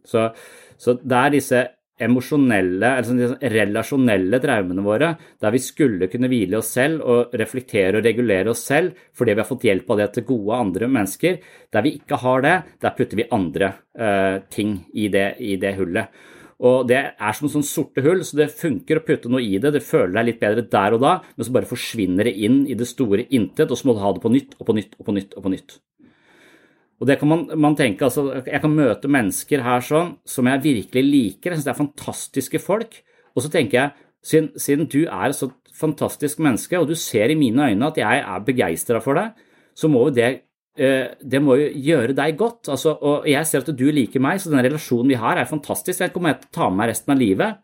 Så, 0.08 0.29
så 0.79 0.96
det 1.03 1.20
er 1.20 1.36
disse 1.36 1.65
emosjonelle, 2.01 2.89
altså 2.97 3.35
relasjonelle 3.53 4.39
traumene 4.41 4.83
våre, 4.85 5.12
der 5.41 5.53
vi 5.53 5.62
skulle 5.62 6.09
kunne 6.12 6.29
hvile 6.31 6.57
oss 6.59 6.73
selv 6.73 7.05
og 7.05 7.35
reflektere 7.38 8.00
og 8.00 8.07
regulere 8.07 8.53
oss 8.53 8.65
selv 8.65 8.97
fordi 9.13 9.35
vi 9.35 9.43
har 9.43 9.50
fått 9.50 9.67
hjelp 9.69 9.93
av 9.93 10.01
det 10.01 10.09
til 10.15 10.27
gode 10.33 10.59
andre 10.65 10.89
mennesker. 10.89 11.39
Der 11.73 11.85
vi 11.85 11.95
ikke 12.00 12.19
har 12.23 12.45
det, 12.45 12.55
der 12.81 12.95
putter 12.97 13.21
vi 13.21 13.29
andre 13.38 13.73
eh, 13.93 14.38
ting 14.50 14.79
i 14.93 15.09
det, 15.13 15.27
i 15.39 15.57
det, 15.62 15.75
hullet. 15.77 16.21
Og 16.63 16.88
Det 16.88 17.00
er 17.12 17.33
som 17.35 17.50
sånn 17.51 17.65
sorte 17.67 18.01
hull, 18.05 18.21
så 18.23 18.38
det 18.39 18.53
funker 18.55 19.00
å 19.00 19.05
putte 19.05 19.29
noe 19.29 19.43
i 19.43 19.57
det. 19.59 19.73
Det 19.75 19.83
føler 19.83 20.15
deg 20.15 20.29
litt 20.31 20.43
bedre 20.43 20.65
der 20.71 20.95
og 20.95 21.01
da, 21.03 21.17
men 21.35 21.45
så 21.45 21.55
bare 21.55 21.69
forsvinner 21.69 22.29
det 22.29 22.38
inn 22.45 22.63
i 22.65 22.77
det 22.79 22.88
store 22.89 23.27
intet, 23.29 23.69
og 23.69 23.77
så 23.77 23.89
må 23.89 23.97
du 23.97 24.05
ha 24.05 24.13
det 24.15 24.23
på 24.23 24.31
nytt 24.31 24.55
og 24.59 24.69
på 24.69 24.77
nytt 24.77 24.95
og 24.97 25.09
på 25.09 25.17
nytt. 25.17 25.35
og 25.35 25.43
på 25.45 25.53
nytt. 25.53 25.81
Og 27.03 27.07
det 27.10 27.17
kan 27.19 27.27
man, 27.27 27.41
man, 27.60 27.75
tenke, 27.75 28.07
altså, 28.07 28.39
Jeg 28.48 28.62
kan 28.63 28.72
møte 28.72 29.12
mennesker 29.12 29.60
her 29.65 29.83
sånn 29.83 30.13
som 30.24 30.48
jeg 30.48 30.63
virkelig 30.63 31.03
liker. 31.03 31.51
Jeg 31.51 31.60
syns 31.60 31.67
det 31.67 31.74
er 31.74 31.81
fantastiske 31.81 32.62
folk. 32.63 32.95
Og 33.36 33.43
så 33.43 33.51
tenker 33.51 33.75
jeg, 33.75 34.07
siden, 34.24 34.48
siden, 34.55 34.88
du 34.88 35.01
er 35.03 35.25
et 35.27 35.36
så 35.36 35.50
fantastisk 35.75 36.39
menneske, 36.39 36.79
og 36.79 36.88
du 36.88 36.95
ser 36.95 37.33
i 37.33 37.36
mine 37.36 37.67
øyne 37.74 37.89
at 37.89 38.00
jeg 38.00 38.22
er 38.24 38.48
begeistra 38.48 39.01
for 39.03 39.19
deg, 39.19 39.33
så 39.75 39.89
må 39.91 40.05
jo 40.05 40.13
det, 40.15 40.29
eh, 40.79 41.12
det 41.19 41.41
må 41.43 41.57
jo 41.60 41.67
gjøre 41.89 42.15
deg 42.15 42.39
godt. 42.39 42.72
Altså, 42.72 42.95
og 42.95 43.27
jeg 43.27 43.50
ser 43.50 43.65
at 43.65 43.75
du 43.75 43.86
liker 43.91 44.24
meg, 44.24 44.39
så 44.39 44.53
den 44.53 44.63
relasjonen 44.63 45.12
vi 45.12 45.19
har, 45.19 45.36
er 45.36 45.50
fantastisk. 45.50 46.00
Jeg 46.00 46.15
kommer 46.15 46.38
til 46.39 46.53
å 46.53 46.55
ta 46.55 46.69
med 46.69 46.86
meg 46.86 46.93
resten 46.93 47.17
av 47.17 47.19
livet. 47.19 47.60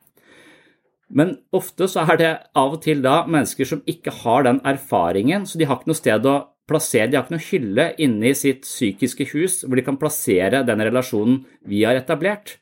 Men 1.10 1.38
ofte 1.56 1.88
så 1.88 2.04
er 2.12 2.20
det 2.20 2.34
av 2.60 2.76
og 2.76 2.84
til 2.84 3.00
da 3.08 3.22
mennesker 3.24 3.72
som 3.72 3.88
ikke 3.88 4.12
har 4.20 4.44
den 4.52 4.60
erfaringen, 4.68 5.48
så 5.48 5.58
de 5.58 5.70
har 5.70 5.80
ikke 5.80 5.94
noe 5.94 6.04
sted 6.04 6.28
å 6.28 6.42
plassere, 6.70 7.10
De 7.10 7.18
har 7.18 7.26
ikke 7.26 7.36
noe 7.36 7.48
hylle 7.50 7.86
inne 7.98 8.32
i 8.32 8.38
sitt 8.38 8.64
psykiske 8.68 9.30
hus 9.34 9.64
hvor 9.66 9.80
de 9.80 9.86
kan 9.86 10.00
plassere 10.00 10.64
den 10.68 10.86
relasjonen 10.86 11.44
vi 11.68 11.84
har 11.84 11.98
etablert. 12.00 12.58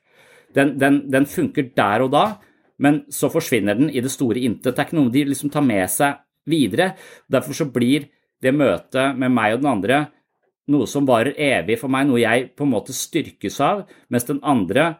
Den, 0.56 0.78
den, 0.80 1.04
den, 1.12 1.28
funker 1.30 1.70
der 1.76 2.06
og 2.06 2.14
da, 2.16 2.26
men 2.82 3.04
så 3.14 3.30
forsvinner 3.30 3.78
den 3.78 3.92
i 3.92 4.02
det 4.02 4.12
store 4.14 4.40
intet. 4.40 4.74
Det 4.74 4.80
er 4.80 4.88
ikke 4.88 5.00
noe 5.00 5.14
de 5.14 5.26
liksom 5.28 5.52
tar 5.54 5.66
med 5.66 5.86
seg 5.92 6.22
videre. 6.48 6.94
Derfor 7.30 7.58
så 7.58 7.68
blir 7.70 8.08
det 8.42 8.56
møtet 8.56 9.18
med 9.20 9.34
meg 9.34 9.58
og 9.58 9.64
den 9.64 9.72
andre 9.72 10.00
noe 10.72 10.88
som 10.90 11.08
varer 11.08 11.36
evig 11.40 11.78
for 11.80 11.92
meg, 11.92 12.08
noe 12.08 12.22
jeg 12.22 12.50
på 12.58 12.66
en 12.66 12.74
måte 12.74 12.96
styrkes 12.96 13.60
av, 13.64 13.86
mens 14.12 14.28
den 14.28 14.42
andre 14.44 14.98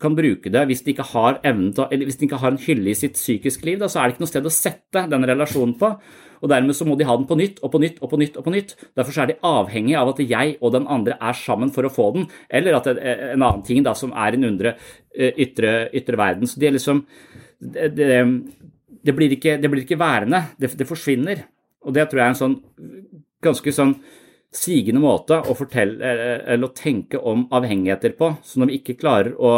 kan 0.00 0.14
bruke 0.14 0.50
det 0.52 0.60
hvis 0.70 0.84
de 0.86 0.92
ikke 0.92 1.08
har 1.10 1.40
evnen 1.42 1.72
til, 1.74 1.88
eller 1.90 2.06
hvis 2.06 2.20
de 2.20 2.28
ikke 2.28 2.38
har 2.38 2.52
en 2.54 2.60
hylle 2.62 2.92
i 2.92 2.94
sitt 2.94 3.16
psykiske 3.18 3.66
liv, 3.66 3.80
da, 3.80 3.88
så 3.90 3.98
er 3.98 4.06
det 4.06 4.14
ikke 4.14 4.22
noe 4.22 4.30
sted 4.30 4.46
å 4.46 4.52
sette 4.54 5.02
den 5.10 5.26
relasjonen 5.26 5.74
på 5.80 5.90
og 6.44 6.50
dermed 6.52 6.76
så 6.76 6.84
må 6.84 6.96
de 7.00 7.06
ha 7.08 7.14
den 7.16 7.24
på 7.28 7.38
nytt 7.40 7.62
og 7.64 7.72
på 7.72 7.80
nytt 7.80 8.02
og 8.04 8.10
på 8.12 8.18
nytt. 8.20 8.36
og 8.36 8.44
på 8.44 8.52
nytt. 8.52 8.74
Derfor 8.98 9.20
er 9.22 9.30
de 9.30 9.38
avhengig 9.48 9.96
av 9.96 10.10
at 10.12 10.20
jeg 10.20 10.56
og 10.60 10.74
den 10.74 10.88
andre 10.92 11.16
er 11.16 11.38
sammen 11.38 11.72
for 11.72 11.88
å 11.88 11.92
få 11.92 12.10
den, 12.18 12.26
eller 12.52 12.76
at 12.76 12.90
det 12.90 13.00
er 13.00 13.22
en 13.32 13.46
annen 13.46 13.64
ting 13.64 13.80
da, 13.86 13.94
som 13.96 14.12
er 14.12 14.36
en 14.36 14.44
undre 14.50 14.74
eh, 15.16 15.32
ytre, 15.46 15.88
ytre 15.96 16.20
verden. 16.20 16.50
Så 16.50 16.60
de 16.60 16.68
er 16.68 16.76
liksom 16.76 17.00
det, 17.58 17.88
det, 17.96 18.10
det, 19.00 19.14
blir 19.16 19.32
ikke, 19.32 19.56
det, 19.62 19.70
blir 19.72 19.86
ikke, 19.86 20.00
værende, 20.00 20.42
det, 20.60 20.74
det, 20.76 20.88
forsvinner. 20.88 21.46
Og 21.88 21.96
det 21.96 22.10
tror 22.10 22.20
jeg 22.20 22.26
er 22.26 22.34
en 22.34 22.42
sånn 22.42 22.58
ganske 23.44 23.72
sånn 23.72 23.96
sigende 24.54 25.02
måte 25.02 25.40
å 25.42 25.56
fortelle 25.58 26.12
eller 26.46 26.68
å 26.68 26.74
tenke 26.76 27.18
om 27.18 27.46
avhengigheter 27.54 28.14
på. 28.18 28.30
Så 28.46 28.60
når 28.60 28.70
vi 28.70 28.78
ikke 28.80 28.98
klarer 29.00 29.34
å 29.34 29.54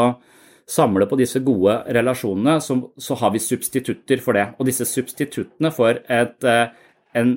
samle 0.67 1.07
på 1.07 1.19
disse 1.21 1.41
gode 1.47 1.79
relasjonene, 1.95 2.59
så, 2.65 2.79
så 2.99 3.17
har 3.21 3.33
vi 3.35 3.43
substitutter 3.43 4.23
for 4.23 4.39
det. 4.39 4.49
Og 4.59 4.69
disse 4.69 4.87
substituttene 4.89 5.71
for 5.75 6.01
et, 6.01 6.49
eh, 6.49 6.73
en 7.17 7.37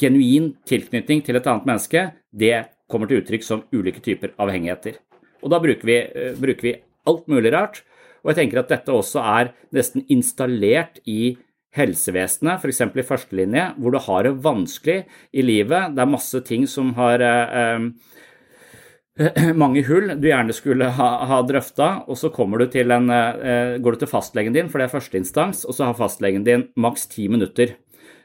genuin 0.00 0.52
tilknytning 0.68 1.24
til 1.26 1.40
et 1.40 1.48
annet 1.50 1.66
menneske, 1.66 2.04
det 2.30 2.54
kommer 2.90 3.10
til 3.10 3.22
uttrykk 3.22 3.46
som 3.46 3.64
ulike 3.74 4.02
typer 4.04 4.36
avhengigheter. 4.38 5.00
Og 5.42 5.50
da 5.50 5.58
bruker 5.62 5.88
vi, 5.88 5.98
eh, 5.98 6.34
bruker 6.38 6.68
vi 6.68 6.76
alt 7.10 7.26
mulig 7.26 7.52
rart. 7.52 7.82
Og 8.22 8.34
jeg 8.34 8.44
tenker 8.44 8.60
at 8.60 8.68
dette 8.68 8.92
også 8.92 9.22
er 9.24 9.54
nesten 9.72 10.04
installert 10.12 11.00
i 11.08 11.36
helsevesenet, 11.76 12.58
f.eks. 12.58 12.80
i 12.82 13.06
førstelinje, 13.06 13.66
hvor 13.78 13.94
du 13.94 14.00
har 14.02 14.26
det 14.26 14.38
vanskelig 14.42 15.04
i 15.32 15.44
livet. 15.44 15.94
Det 15.94 16.02
er 16.02 16.10
masse 16.10 16.40
ting 16.46 16.66
som 16.70 16.92
har 16.96 17.22
eh, 17.22 17.86
mange 19.62 19.82
hull 19.86 20.14
du 20.20 20.28
gjerne 20.30 20.54
skulle 20.56 20.90
ha, 20.96 21.10
ha 21.28 21.40
drøfta, 21.46 21.90
og 22.10 22.18
så 22.18 22.30
du 22.32 22.78
en, 22.80 23.10
eh, 23.10 23.76
går 23.82 23.96
du 23.96 23.98
til 24.02 24.10
fastlegen 24.10 24.56
din, 24.56 24.70
for 24.70 24.80
det 24.80 24.88
er 24.88 24.96
førsteinstans, 24.96 25.64
og 25.66 25.76
så 25.76 25.88
har 25.88 25.98
fastlegen 25.98 26.44
din 26.46 26.68
maks 26.76 27.06
ti 27.12 27.28
minutter. 27.28 27.76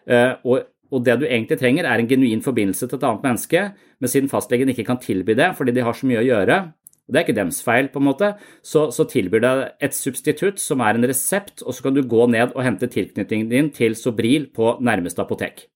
Eh, 0.08 0.34
og, 0.46 0.66
og, 0.92 1.04
det 1.04 1.20
du 1.20 1.28
egentlig 1.28 1.60
trenger, 1.60 1.86
er 1.86 2.00
en 2.00 2.10
genuin 2.10 2.42
forbindelse 2.46 2.88
til 2.88 2.98
et 2.98 3.06
annet 3.06 3.26
menneske, 3.26 3.68
men 4.00 4.12
siden 4.12 4.32
fastlegen 4.32 4.72
ikke 4.72 4.88
kan 4.88 5.02
tilby 5.02 5.36
det 5.38 5.54
fordi 5.58 5.74
de 5.76 5.84
har 5.86 5.94
så 5.98 6.08
mye 6.08 6.22
å 6.22 6.28
gjøre, 6.28 6.60
det 7.06 7.20
er 7.20 7.26
ikke 7.28 7.38
dems 7.38 7.60
feil, 7.62 7.92
på 7.94 8.02
en 8.02 8.08
måte, 8.08 8.32
så, 8.66 8.88
så 8.94 9.06
tilbyr 9.10 9.44
det 9.44 9.54
et 9.86 9.94
substitutt 9.94 10.62
som 10.62 10.82
er 10.82 10.98
en 10.98 11.06
resept, 11.06 11.62
og 11.62 11.78
så 11.78 11.86
kan 11.86 11.98
du 11.98 12.02
gå 12.02 12.26
ned 12.34 12.56
og 12.56 12.66
hente 12.66 12.90
tilknytningen 12.90 13.52
din 13.52 13.70
til 13.74 13.98
Sobril 14.00 14.50
på 14.56 14.78
nærmeste 14.82 15.22
apotek. 15.22 15.68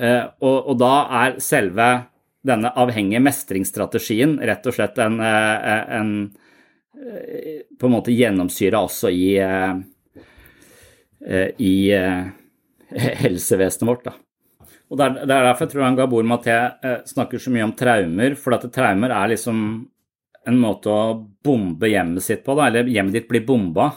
Eh, 0.00 0.22
og, 0.40 0.70
og 0.70 0.78
da 0.80 0.94
er 1.24 1.40
selve 1.42 1.88
denne 2.46 2.70
avhengige 2.78 3.20
mestringsstrategien 3.20 4.38
rett 4.48 4.64
og 4.70 4.76
slett 4.76 4.96
en, 5.02 5.18
eh, 5.20 5.82
en 5.98 6.12
eh, 6.96 7.60
på 7.76 7.90
en 7.90 7.96
måte 7.98 8.14
gjennomsyra 8.14 8.80
også 8.86 9.10
i, 9.12 9.34
i 11.60 11.74
helsevesenet 13.24 13.88
vårt. 13.90 14.06
Da. 14.06 14.14
Og 14.90 14.98
Det 14.98 15.06
er 15.06 15.26
derfor 15.26 15.66
jeg 15.66 15.72
tror 15.74 15.84
han 15.86 15.98
Gabor 15.98 16.26
Maté 16.26 16.56
snakker 17.08 17.42
så 17.42 17.52
mye 17.52 17.66
om 17.66 17.74
traumer, 17.76 18.36
for 18.38 18.56
at 18.56 18.70
traumer 18.74 19.12
er 19.16 19.34
liksom 19.34 19.58
en 20.48 20.60
måte 20.60 20.92
å 20.92 21.02
bombe 21.44 21.90
hjemmet 21.90 22.24
sitt 22.24 22.44
på, 22.46 22.54
da, 22.56 22.68
eller 22.70 22.88
hjemmet 22.88 23.18
ditt 23.18 23.28
blir 23.28 23.44
bomba. 23.46 23.90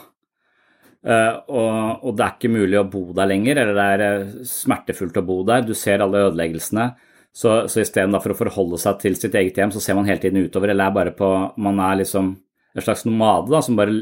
Uh, 1.04 1.36
og, 1.52 2.04
og, 2.04 2.12
det 2.16 2.24
er 2.24 2.36
ikke 2.36 2.52
mulig 2.52 2.78
å 2.80 2.86
bo 2.88 3.02
der 3.16 3.28
lenger, 3.28 3.60
eller 3.60 3.76
det 3.76 4.06
er 4.06 4.46
smertefullt 4.48 5.18
å 5.20 5.26
bo 5.26 5.42
der. 5.48 5.64
Du 5.66 5.74
ser 5.76 6.04
alle 6.04 6.26
ødeleggelsene. 6.30 6.88
Så, 7.34 7.54
så 7.68 7.82
istedenfor 7.82 8.32
å 8.32 8.38
forholde 8.38 8.78
seg 8.78 9.00
til 9.02 9.16
sitt 9.18 9.34
eget 9.36 9.58
hjem, 9.58 9.72
så 9.74 9.82
ser 9.82 9.98
man 9.98 10.06
hele 10.08 10.22
tiden 10.22 10.44
utover. 10.44 10.70
Eller 10.72 10.88
er 10.88 10.96
bare 10.96 11.14
på 11.16 11.30
Man 11.60 11.80
er 11.82 11.98
liksom 12.04 12.30
en 12.74 12.84
slags 12.84 13.04
nomade 13.06 13.52
da, 13.52 13.60
som 13.62 13.76
bare 13.78 13.96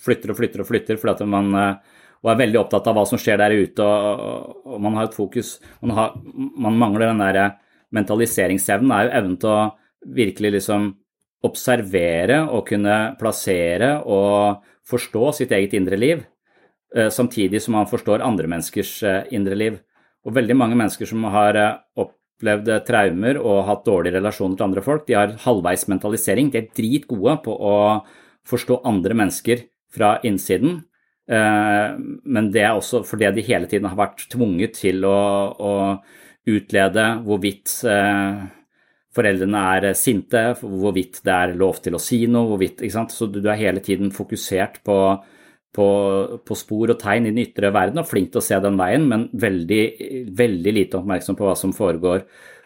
flytter 0.00 0.32
og 0.32 0.38
flytter 0.38 0.62
og 0.62 0.68
flytter 0.68 1.00
fordi 1.00 1.12
at 1.12 1.28
man 1.28 1.50
uh, 1.56 1.98
og 2.20 2.30
er 2.32 2.40
veldig 2.42 2.58
opptatt 2.60 2.88
av 2.90 2.96
hva 2.96 3.06
som 3.08 3.20
skjer 3.20 3.40
der 3.40 3.54
ute, 3.56 3.84
og, 3.84 4.56
og 4.68 4.80
man 4.84 4.98
har 4.98 5.08
et 5.08 5.16
fokus 5.16 5.54
Man, 5.80 5.94
har, 5.96 6.16
man 6.36 6.76
mangler 6.80 7.10
den 7.10 7.22
der 7.22 7.40
mentaliseringsevnen, 7.96 8.92
er 8.94 9.06
jo 9.06 9.14
evnen 9.18 9.38
til 9.40 9.50
å 9.50 9.62
virkelig 10.16 10.52
liksom 10.58 10.90
observere 11.46 12.42
og 12.52 12.66
kunne 12.68 12.96
plassere 13.20 13.94
og 14.04 14.60
forstå 14.90 15.30
sitt 15.38 15.54
eget 15.56 15.74
indre 15.78 15.98
liv, 16.00 16.24
eh, 16.96 17.08
samtidig 17.08 17.62
som 17.62 17.78
man 17.78 17.88
forstår 17.88 18.24
andre 18.24 18.48
menneskers 18.50 19.02
eh, 19.02 19.22
indre 19.36 19.56
liv. 19.56 19.78
Og 20.26 20.34
veldig 20.36 20.56
mange 20.56 20.76
mennesker 20.76 21.08
som 21.08 21.24
har 21.32 21.56
eh, 21.56 21.78
opplevd 21.96 22.68
traumer 22.88 23.40
og 23.40 23.64
hatt 23.68 23.86
dårlige 23.86 24.18
relasjoner 24.18 24.56
til 24.56 24.68
andre 24.68 24.84
folk, 24.84 25.06
de 25.06 25.16
har 25.16 25.36
halvveis 25.46 25.86
mentalisering. 25.88 26.52
De 26.52 26.60
er 26.60 26.70
dritgode 26.76 27.38
på 27.44 27.56
å 27.56 27.74
forstå 28.48 28.82
andre 28.88 29.16
mennesker 29.16 29.66
fra 29.92 30.18
innsiden. 30.24 30.80
Men 31.30 32.48
det 32.50 32.62
er 32.64 32.74
også 32.74 33.04
fordi 33.06 33.28
de 33.36 33.42
hele 33.46 33.68
tiden 33.70 33.86
har 33.86 33.98
vært 33.98 34.24
tvunget 34.32 34.72
til 34.80 35.04
å, 35.06 35.20
å 35.54 35.74
utlede 36.50 37.04
hvorvidt 37.22 37.76
foreldrene 39.16 39.60
er 39.74 39.90
sinte, 39.98 40.42
hvorvidt 40.60 41.20
det 41.26 41.34
er 41.34 41.58
lov 41.58 41.80
til 41.82 41.96
å 41.96 42.02
si 42.02 42.24
noe, 42.30 42.52
hvorvidt, 42.52 42.84
Så 43.10 43.26
du 43.26 43.42
er 43.48 43.58
hele 43.58 43.80
tiden 43.80 44.10
fokusert 44.14 44.82
på 44.84 45.00
på, 45.76 45.88
på, 46.42 46.56
spor 46.58 46.92
og 46.92 46.98
tegn 47.00 47.28
i 47.28 47.32
den 47.32 47.44
ytre 47.44 47.70
verden 47.74 48.02
og 48.02 48.08
flink 48.10 48.32
til 48.32 48.42
å 48.42 48.44
se 48.44 48.58
den 48.62 48.78
veien, 48.78 49.06
men 49.10 49.28
veldig, 49.30 49.82
veldig 50.36 50.72
lite 50.74 50.98
oppmerksom 50.98 51.38
på 51.38 51.46
hva 51.46 51.56
som 51.58 51.74
foregår 51.76 52.24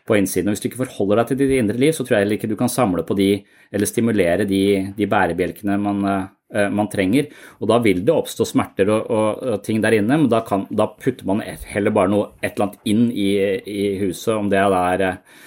på 0.09 0.17
innsiden. 0.19 0.49
Og 0.49 0.57
Hvis 0.57 0.65
du 0.65 0.71
ikke 0.71 0.85
forholder 0.85 1.21
deg 1.21 1.31
til 1.31 1.41
ditt 1.43 1.55
indre 1.59 1.81
liv, 1.81 1.93
så 1.97 2.05
tror 2.05 2.19
jeg 2.19 2.27
heller 2.27 2.39
ikke 2.39 2.51
du 2.53 2.57
kan 2.61 2.73
samle 2.73 3.05
på 3.07 3.17
de, 3.19 3.29
eller 3.73 3.89
stimulere 3.89 4.49
de, 4.49 4.63
de 4.97 5.09
bærebjelkene 5.11 5.79
man, 5.81 6.03
uh, 6.05 6.69
man, 6.73 6.91
trenger. 6.93 7.31
Og 7.61 7.69
da 7.73 7.81
vil 7.85 8.05
det 8.05 8.17
oppstå 8.17 8.49
smerter 8.49 8.93
og, 8.93 9.09
og, 9.09 9.43
og 9.55 9.65
ting 9.65 9.81
der 9.85 9.99
inne, 9.99 10.21
men 10.25 10.31
da, 10.33 10.41
kan, 10.47 10.67
da, 10.73 10.91
putter 11.01 11.29
man 11.29 11.45
heller 11.45 11.95
bare 11.97 12.13
noe, 12.13 12.31
et 12.41 12.55
eller 12.55 12.71
annet 12.71 12.93
inn 12.93 13.09
i, 13.13 13.31
i 13.69 13.89
huset, 14.05 14.33
om 14.37 14.53
det 14.53 14.61
er 14.61 15.09
uh, 15.13 15.43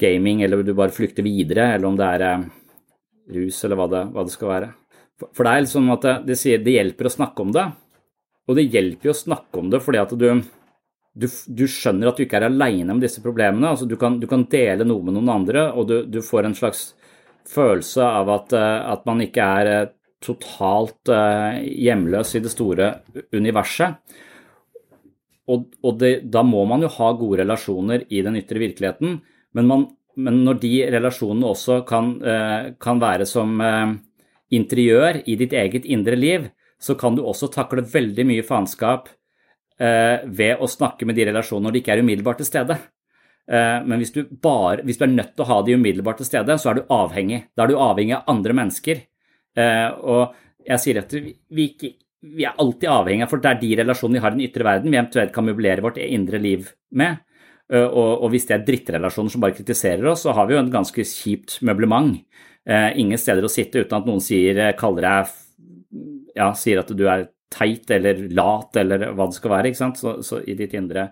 gaming, 0.00 0.42
eller 0.42 0.62
du 0.62 0.74
bare 0.76 0.94
flykter 0.94 1.26
videre, 1.26 1.72
eller 1.74 1.88
om 1.88 1.96
det 1.98 2.08
er 2.16 2.24
uh, 2.26 2.46
rus, 3.34 3.62
eller 3.64 3.80
hva 3.80 3.88
det, 3.92 4.04
hva 4.14 4.24
det 4.26 4.34
skal 4.34 4.52
være. 4.52 4.70
For 5.34 5.44
det 5.44 5.52
er 5.52 5.64
liksom 5.64 5.90
at 5.94 6.06
det, 6.06 6.14
det, 6.28 6.38
sier 6.38 6.62
det 6.62 6.76
hjelper 6.76 7.08
å 7.08 7.14
snakke 7.16 7.44
om 7.44 7.50
det. 7.54 7.66
Og 8.48 8.56
det 8.56 8.68
hjelper 8.70 9.10
jo 9.10 9.14
å 9.14 9.18
snakke 9.18 9.60
om 9.60 9.72
det 9.72 9.80
fordi 9.84 10.00
at 10.00 10.14
du, 10.16 10.28
du, 11.18 11.26
du, 11.26 11.64
skjønner 11.68 12.10
at 12.10 12.20
du 12.20 12.24
ikke 12.24 12.38
er 12.40 12.48
aleine 12.48 12.94
med 12.94 13.04
disse 13.04 13.22
problemene. 13.24 13.74
altså 13.74 13.88
Du 13.88 13.96
kan, 14.00 14.20
du 14.22 14.28
kan 14.30 14.46
dele 14.50 14.86
noe 14.86 15.04
med 15.04 15.18
noen 15.18 15.34
andre, 15.40 15.68
og 15.74 15.90
du, 16.06 16.20
får 16.24 16.48
en 16.48 16.56
slags 16.56 16.84
følelse 17.48 18.04
av 18.04 18.30
at, 18.32 18.54
eh, 18.56 18.78
at 18.94 19.04
man 19.08 19.24
ikke 19.24 19.50
er 19.60 19.72
eh, 19.72 19.90
totalt 20.24 21.10
hjemløs 21.62 22.32
i 22.34 22.42
det 22.42 22.50
store 22.50 22.88
universet. 23.36 24.00
Og, 25.48 25.68
og 25.80 26.00
det, 26.00 26.12
da 26.28 26.42
må 26.44 26.64
man 26.68 26.82
jo 26.84 26.90
ha 26.98 27.12
gode 27.16 27.40
relasjoner 27.40 28.04
i 28.12 28.20
den 28.26 28.36
ytre 28.40 28.60
virkeligheten, 28.60 29.20
men, 29.56 29.68
man, 29.70 29.86
men 30.16 30.42
når 30.46 30.60
de 30.64 30.72
relasjonene 30.92 31.52
også 31.52 31.80
kan, 31.88 32.12
uh, 32.24 32.74
kan 32.80 33.00
være 33.02 33.26
som 33.28 33.54
uh, 33.62 33.94
interiør 34.54 35.22
i 35.26 35.38
ditt 35.40 35.56
eget 35.56 35.88
indre 35.88 36.18
liv, 36.18 36.50
så 36.78 36.94
kan 36.98 37.16
du 37.16 37.24
også 37.26 37.50
takle 37.52 37.86
veldig 37.86 38.26
mye 38.28 38.44
faenskap 38.46 39.08
ved 39.78 40.58
å 40.58 40.66
snakke 40.66 41.06
med 41.06 41.14
de 41.14 41.28
relasjonene 41.28 41.68
når 41.68 41.74
de 41.74 41.80
ikke 41.80 41.92
er 41.94 42.00
umiddelbart 42.02 42.40
til 42.42 42.48
stede. 42.48 42.74
Eh, 43.48 43.78
men 43.84 44.00
hvis 44.00 44.12
du, 44.12 44.24
bare, 44.42 44.82
hvis 44.84 44.98
du, 45.00 45.06
er 45.06 45.14
nødt 45.14 45.32
til 45.36 45.44
å 45.44 45.48
ha 45.48 45.62
de 45.64 45.76
umiddelbart 45.78 46.20
til 46.20 46.28
stede, 46.28 46.58
så 46.60 46.70
er 46.70 46.78
du 46.78 46.92
avhengig. 46.92 47.46
Da 47.56 47.64
er 47.64 47.72
du 47.72 47.80
avhengig 47.80 48.18
av 48.18 48.28
andre 48.34 48.56
mennesker. 48.60 49.00
Eh, 49.58 49.88
og 50.04 50.36
jeg 50.68 50.82
sier 50.82 51.00
at 51.00 51.14
vi, 51.16 51.64
ikke, 51.64 51.94
vi 52.36 52.44
er 52.44 52.58
alltid 52.60 52.90
avhengig 52.92 53.24
av, 53.24 53.32
for 53.32 53.44
det 53.44 53.54
er 53.54 53.62
de 53.62 53.72
relasjonene 53.80 54.18
vi 54.18 54.24
har 54.26 54.34
i 54.34 54.38
den 54.38 54.50
ytre 54.50 54.68
verden 54.68 54.92
vi 54.92 55.00
eventuelt 55.00 55.32
kan 55.34 55.48
møblere 55.48 55.84
vårt 55.86 56.00
indre 56.04 56.42
liv 56.42 56.68
med. 57.00 57.24
Eh, 57.72 57.84
og, 57.84 58.24
og, 58.24 58.28
hvis 58.32 58.48
det 58.48 58.58
er 58.58 58.66
drittrelasjoner 58.66 59.34
som 59.34 59.44
bare 59.44 59.56
kritiserer 59.56 60.10
oss, 60.12 60.24
så 60.26 60.36
har 60.36 60.48
vi 60.48 60.56
jo 60.56 60.62
en 60.62 60.72
ganske 60.72 61.04
kjipt 61.04 61.60
møblement. 61.66 62.20
Ingen 62.68 63.16
steder 63.16 63.46
å 63.46 63.48
sitte 63.48 63.80
uten 63.80 63.96
at 63.96 64.04
noen 64.04 64.20
sier, 64.20 64.58
kaller 64.76 65.06
deg 65.06 65.30
ja, 66.36 66.50
sier 66.52 66.82
at 66.82 66.90
du 66.92 67.06
er 67.08 67.22
teit 67.48 67.88
eller 67.96 68.26
lat 68.36 68.76
eller 68.76 69.06
hva 69.16 69.24
det 69.30 69.38
skal 69.38 69.54
være. 69.54 69.70
ikke 69.70 69.80
sant? 69.80 69.96
Så, 69.96 70.18
så 70.26 70.42
i 70.44 70.56
ditt 70.58 70.74
indre 70.76 71.06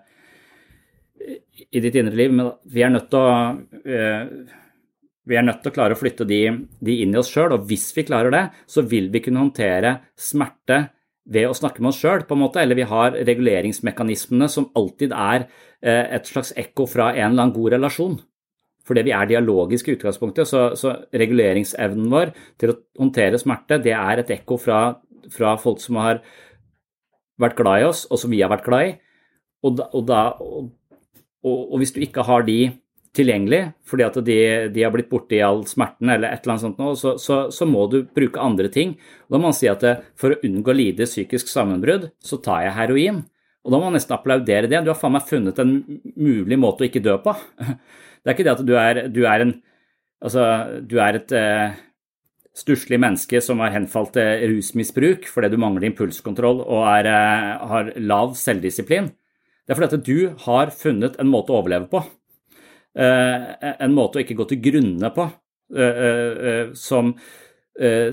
i 1.69 1.81
ditt 1.81 1.95
indre 1.97 2.15
liv, 2.15 2.33
men 2.33 2.51
vi 2.71 2.83
er 2.85 2.93
nødt 2.93 3.09
til 3.11 3.19
å, 3.19 3.31
eh, 3.89 4.29
vi 5.27 5.35
er 5.35 5.43
nødt 5.43 5.63
til 5.63 5.73
å 5.73 5.75
klare 5.75 5.97
å 5.97 5.99
flytte 5.99 6.27
de, 6.27 6.41
de 6.79 6.99
inn 7.03 7.15
i 7.15 7.19
oss 7.19 7.31
sjøl, 7.33 7.55
og 7.55 7.65
hvis 7.67 7.89
vi 7.97 8.05
klarer 8.07 8.31
det, 8.33 8.43
så 8.69 8.83
vil 8.87 9.09
vi 9.11 9.23
kunne 9.25 9.43
håndtere 9.43 9.97
smerte 10.15 10.79
ved 11.27 11.49
å 11.49 11.55
snakke 11.57 11.83
med 11.83 11.91
oss 11.91 11.99
sjøl, 12.01 12.23
på 12.27 12.37
en 12.37 12.43
måte, 12.45 12.61
eller 12.61 12.77
vi 12.79 12.87
har 12.87 13.17
reguleringsmekanismene 13.27 14.47
som 14.51 14.69
alltid 14.79 15.13
er 15.15 15.47
eh, 15.81 16.05
et 16.17 16.29
slags 16.29 16.53
ekko 16.57 16.87
fra 16.89 17.11
en 17.13 17.33
eller 17.33 17.47
annen 17.47 17.55
god 17.55 17.75
relasjon. 17.75 18.17
Fordi 18.87 19.03
vi 19.03 19.13
er 19.15 19.27
dialogiske 19.27 19.91
i 19.91 19.97
utgangspunktet, 19.97 20.47
så, 20.47 20.69
så, 20.79 20.93
reguleringsevnen 21.11 22.07
vår 22.11 22.31
til 22.61 22.71
å 22.71 22.77
håndtere 23.01 23.39
smerte, 23.41 23.81
det 23.83 23.95
er 23.97 24.23
et 24.23 24.31
ekko 24.37 24.55
fra, 24.63 24.81
fra, 25.33 25.57
folk 25.59 25.83
som 25.83 25.99
har 25.99 26.23
vært 27.41 27.59
glad 27.59 27.83
i 27.83 27.89
oss, 27.89 28.05
og 28.07 28.21
som 28.21 28.31
vi 28.31 28.39
har 28.39 28.53
vært 28.53 28.65
glad 28.65 28.87
i. 28.87 28.95
Og 29.67 29.75
da, 29.81 29.89
og 29.97 30.07
da, 30.07 30.21
og 30.39 30.71
og, 31.47 31.77
hvis 31.77 31.93
du 31.95 32.01
ikke 32.03 32.25
har 32.27 32.45
de 32.47 32.59
tilgjengelig 33.17 33.61
fordi 33.87 34.05
at 34.05 34.19
de, 34.27 34.37
de 34.73 34.83
har 34.83 34.93
blitt 34.93 35.09
borte 35.11 35.37
i 35.37 35.43
all 35.45 35.63
smerten 35.69 36.11
eller 36.13 36.29
et 36.29 36.43
eller 36.43 36.55
annet 36.55 36.65
sånt, 36.65 36.81
nå, 36.81 36.93
så, 36.99 37.15
så, 37.21 37.39
så, 37.53 37.67
må 37.69 37.85
du 37.91 38.01
bruke 38.05 38.41
andre 38.43 38.71
ting. 38.73 38.95
Da 39.27 39.39
må 39.39 39.49
man 39.49 39.57
si 39.57 39.69
at 39.71 39.85
for 40.19 40.35
å 40.35 40.41
unngå 40.45 40.73
å 40.73 40.77
lide 40.77 41.09
psykisk 41.09 41.49
sammenbrudd, 41.51 42.11
så 42.23 42.39
tar 42.43 42.65
jeg 42.65 42.77
heroin. 42.77 43.23
Og 43.65 43.73
da 43.73 43.79
må 43.79 43.89
man 43.89 43.97
nesten 43.97 44.15
applaudere 44.15 44.69
det. 44.71 44.83
Du 44.85 44.93
har 44.93 44.99
faen 44.99 45.15
meg 45.17 45.27
funnet 45.27 45.57
en 45.59 45.73
mulig 46.15 46.59
måte 46.59 46.85
å 46.85 46.87
ikke 46.87 47.03
dø 47.03 47.17
på. 47.23 47.35
Det 48.17 48.33
er 48.33 48.35
ikke 48.35 48.43
det 48.43 48.55
at 48.57 48.63
du 48.67 48.71
er, 48.75 48.97
du 49.13 49.21
er 49.29 49.43
en 49.45 49.51
Altså, 50.17 50.41
du 50.81 50.95
er 50.97 51.19
et 51.19 51.33
eh, 51.37 51.75
stusslig 52.57 52.97
menneske 53.01 53.41
som 53.45 53.59
har 53.61 53.75
henfalt 53.75 54.15
til 54.17 54.47
rusmisbruk 54.49 55.27
fordi 55.29 55.51
du 55.53 55.59
mangler 55.61 55.91
impulskontroll 55.91 56.63
og 56.63 56.87
er, 56.89 57.09
eh, 57.11 57.51
har 57.71 57.91
lav 58.01 58.33
selvdisiplin. 58.39 59.11
Det 59.67 59.75
er 59.75 59.77
fordi 59.77 59.99
at 59.99 60.07
du 60.07 60.19
har 60.47 60.71
funnet 60.71 61.19
en 61.19 61.29
måte 61.29 61.53
å 61.53 61.61
overleve 61.61 61.89
på. 61.91 62.01
Eh, 62.97 63.73
en 63.77 63.93
måte 63.93 64.17
å 64.17 64.23
ikke 64.23 64.37
gå 64.39 64.47
til 64.49 64.61
grunne 64.69 65.11
på 65.13 65.27
eh, 65.77 65.99
eh, 66.49 66.69
som, 66.73 67.11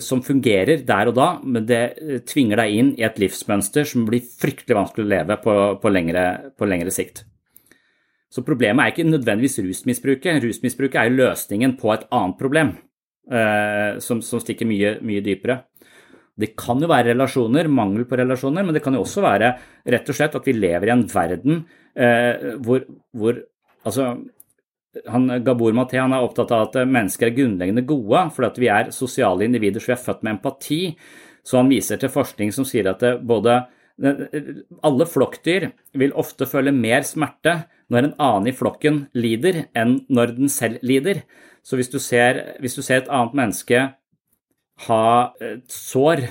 som 0.04 0.20
fungerer 0.20 0.82
der 0.84 1.08
og 1.08 1.14
da, 1.16 1.28
men 1.40 1.64
det 1.64 1.84
tvinger 2.28 2.60
deg 2.60 2.74
inn 2.76 2.90
i 2.98 3.04
et 3.06 3.16
livsmønster 3.22 3.86
som 3.88 4.02
blir 4.04 4.20
fryktelig 4.20 4.76
vanskelig 4.76 5.06
å 5.06 5.12
leve 5.14 5.38
på, 5.40 5.54
på, 5.80 5.92
lengre, 5.94 6.24
på 6.52 6.68
lengre 6.68 6.92
sikt. 6.92 7.22
Så 8.28 8.44
problemet 8.44 8.82
er 8.82 8.92
ikke 8.92 9.06
nødvendigvis 9.08 9.62
rusmisbruket. 9.64 10.42
Rusmisbruket 10.44 10.98
er 11.00 11.08
jo 11.08 11.22
løsningen 11.22 11.78
på 11.80 11.94
et 11.94 12.04
annet 12.12 12.36
problem 12.36 12.74
som, 14.04 14.18
som 14.20 14.42
stikker 14.42 14.68
mye, 14.68 14.98
mye 15.00 15.22
dypere. 15.24 15.62
Det 16.34 16.50
kan 16.58 16.82
jo 16.82 16.90
være 16.90 17.12
relasjoner, 17.12 17.70
mangel 17.70 18.08
på 18.10 18.18
relasjoner, 18.18 18.66
men 18.66 18.74
det 18.74 18.82
kan 18.84 18.96
jo 18.96 19.04
også 19.04 19.22
være 19.22 19.52
rett 19.94 20.08
og 20.10 20.16
slett 20.18 20.34
at 20.34 20.48
vi 20.48 20.56
lever 20.56 20.90
i 20.90 20.94
en 20.94 21.04
verden 21.10 21.60
eh, 21.94 22.56
hvor, 22.64 22.82
hvor, 23.14 23.38
altså, 23.86 24.08
han, 25.10 25.28
Gabor 25.44 25.74
Maté 25.76 26.00
han 26.00 26.14
er 26.14 26.24
opptatt 26.24 26.52
av 26.54 26.68
at 26.68 26.80
mennesker 26.88 27.28
er 27.28 27.36
grunnleggende 27.36 27.84
gode 27.88 28.26
fordi 28.34 28.64
vi 28.64 28.72
er 28.72 28.92
sosiale 28.94 29.46
individer, 29.46 29.82
så 29.82 29.92
vi 29.92 29.96
er 29.96 30.04
født 30.04 30.22
med 30.24 30.36
empati. 30.36 30.82
Så 31.44 31.58
han 31.60 31.70
viser 31.72 32.00
til 32.00 32.12
forskning 32.12 32.52
som 32.54 32.66
sier 32.68 32.88
at 32.92 33.02
både 33.26 33.62
alle 34.84 35.06
flokkdyr 35.06 35.68
vil 36.00 36.14
ofte 36.18 36.48
føle 36.50 36.72
mer 36.74 37.04
smerte 37.06 37.60
når 37.92 38.08
en 38.08 38.14
annen 38.26 38.48
i 38.50 38.56
flokken 38.56 39.04
lider, 39.14 39.66
enn 39.76 40.00
når 40.08 40.34
den 40.38 40.50
selv 40.50 40.82
lider. 40.82 41.22
Så 41.64 41.78
hvis 41.78 41.92
du 41.92 42.00
ser, 42.02 42.40
hvis 42.60 42.74
du 42.76 42.82
ser 42.82 43.02
et 43.02 43.12
annet 43.12 43.36
menneske 43.38 43.84
ha 44.88 45.04
et 45.44 45.70
sår 45.70 46.24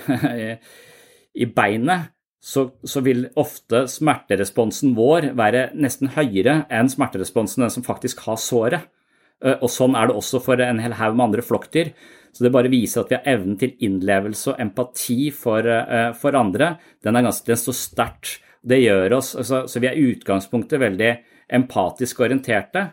i 1.44 1.48
beinet, 1.48 2.13
så, 2.44 2.66
så, 2.84 3.00
vil 3.00 3.30
ofte 3.40 3.86
smerteresponsen 3.88 4.98
vår 4.98 5.30
være 5.40 5.70
nesten 5.80 6.12
høyere 6.12 6.66
enn 6.68 6.90
smerteresponsen 6.92 7.64
den 7.64 7.72
som 7.72 7.86
faktisk 7.86 8.26
har 8.26 8.36
såret. 8.42 8.90
Eh, 9.40 9.56
og 9.56 9.72
Sånn 9.72 9.96
er 9.96 10.10
det 10.10 10.18
også 10.20 10.42
for 10.44 10.60
en 10.60 10.82
hel 10.84 10.98
haug 11.00 11.16
med 11.16 11.30
andre 11.30 11.46
flokkdyr. 11.46 11.94
Så 12.34 12.44
det 12.44 12.52
bare 12.52 12.72
viser 12.74 13.04
at 13.04 13.14
vi 13.14 13.16
har 13.16 13.30
evnen 13.36 13.56
til 13.62 13.78
innlevelse 13.86 14.52
og 14.52 14.60
empati 14.60 15.30
for, 15.32 15.64
eh, 15.64 16.12
for 16.20 16.36
andre. 16.36 16.74
Den 17.06 17.16
er 17.16 17.24
ganske, 17.30 17.48
den 17.48 17.62
står 17.62 17.80
sterkt. 17.80 18.40
Det 18.64 18.80
gjør 18.82 19.18
oss, 19.20 19.36
altså, 19.36 19.64
Så 19.68 19.80
vi 19.80 19.88
er 19.88 19.96
i 19.96 20.12
utgangspunktet 20.12 20.80
veldig 20.80 21.14
empatisk 21.52 22.20
orienterte. 22.20 22.92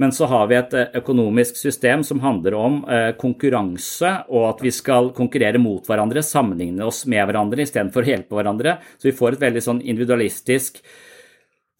Men 0.00 0.12
så 0.12 0.26
har 0.26 0.48
vi 0.50 0.56
et 0.58 0.74
eh, 0.74 0.96
økonomisk 0.98 1.58
system 1.60 2.02
som 2.06 2.22
handler 2.24 2.56
om 2.58 2.80
eh, 2.90 3.12
konkurranse, 3.18 4.10
og 4.28 4.48
at 4.48 4.62
vi 4.64 4.72
skal 4.74 5.12
konkurrere 5.14 5.60
mot 5.62 5.86
hverandre, 5.86 6.24
sammenligne 6.26 6.86
oss 6.86 7.04
med 7.10 7.22
hverandre 7.28 7.62
istedenfor 7.62 8.02
å 8.02 8.10
hjelpe 8.10 8.38
hverandre. 8.38 8.78
Så 8.98 9.10
vi 9.10 9.16
får 9.16 9.36
et 9.36 9.44
veldig 9.46 9.62
sånn 9.68 9.82
individualistisk 9.84 10.82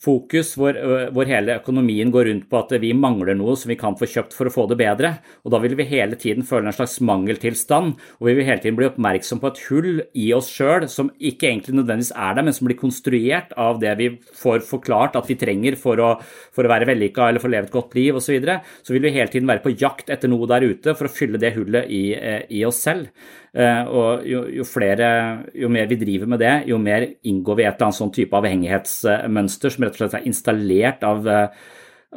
fokus 0.04 0.52
hvor, 0.58 0.76
hvor, 1.14 1.28
hele 1.28 1.56
økonomien 1.58 2.10
går 2.12 2.28
rundt 2.28 2.46
på 2.50 2.60
at 2.60 2.74
vi 2.82 2.92
mangler 2.96 3.36
noe 3.38 3.56
som 3.58 3.72
vi 3.72 3.78
kan 3.80 3.96
få 3.98 4.08
kjøpt 4.10 4.36
for 4.36 4.50
å 4.50 4.54
få 4.54 4.66
det 4.70 4.78
bedre. 4.80 5.14
Og 5.44 5.54
da 5.54 5.60
vil 5.62 5.76
vi 5.78 5.88
hele 5.88 6.18
tiden 6.20 6.46
føle 6.46 6.68
en 6.70 6.76
slags 6.76 6.98
mangeltilstand, 7.04 7.94
og 8.20 8.28
vi 8.28 8.36
vil 8.38 8.48
hele 8.48 8.62
tiden 8.62 8.78
bli 8.78 8.88
oppmerksom 8.90 9.40
på 9.42 9.52
et 9.52 9.62
hull 9.68 9.90
i 10.20 10.30
oss 10.36 10.50
sjøl 10.52 10.88
som 10.92 11.10
ikke 11.18 11.48
egentlig 11.50 11.78
nødvendigvis 11.78 12.14
er 12.14 12.36
der, 12.36 12.46
men 12.46 12.56
som 12.56 12.68
blir 12.68 12.80
konstruert 12.80 13.54
av 13.60 13.80
det 13.82 13.94
vi 14.00 14.10
får 14.36 14.64
forklart 14.68 15.18
at 15.20 15.30
vi 15.30 15.38
trenger 15.40 15.78
for 15.80 16.00
å, 16.02 16.14
for 16.54 16.66
å 16.66 16.72
være 16.72 16.88
vellykka 16.92 17.30
eller 17.30 17.42
for 17.42 17.50
å 17.50 17.56
leve 17.56 17.70
et 17.70 17.78
godt 17.78 17.96
liv 17.98 18.12
osv. 18.14 18.24
Så, 18.24 18.32
videre. 18.32 18.62
så 18.82 18.94
vil 18.94 19.04
vi 19.04 19.12
hele 19.14 19.28
tiden 19.30 19.46
være 19.50 19.62
på 19.62 19.74
jakt 19.78 20.08
etter 20.10 20.30
noe 20.32 20.48
der 20.50 20.64
ute 20.64 20.94
for 20.96 21.06
å 21.06 21.12
fylle 21.12 21.38
det 21.38 21.52
hullet 21.58 21.90
i, 21.92 22.04
eh, 22.16 22.46
i 22.56 22.64
oss 22.66 22.80
selv. 22.86 23.12
Eh, 23.54 23.86
og 23.86 24.24
jo, 24.26 24.40
jo, 24.50 24.64
flere, 24.66 25.08
jo 25.54 25.68
mer 25.70 25.86
vi 25.86 25.98
driver 26.00 26.30
med 26.32 26.40
det, 26.42 26.54
jo 26.66 26.78
mer 26.82 27.04
inngår 27.22 27.58
vi 27.58 27.62
i 27.62 27.66
et 27.68 27.76
eller 27.76 27.86
annet 27.86 27.98
sånn 28.00 28.14
type 28.16 28.34
avhengighetsmønster 28.34 29.70
som 29.70 29.84
rett 29.84 29.94
og 29.94 30.00
slett 30.00 30.16
er 30.18 30.24
installert 30.26 31.04
av, 31.06 31.28
eh, 31.30 31.68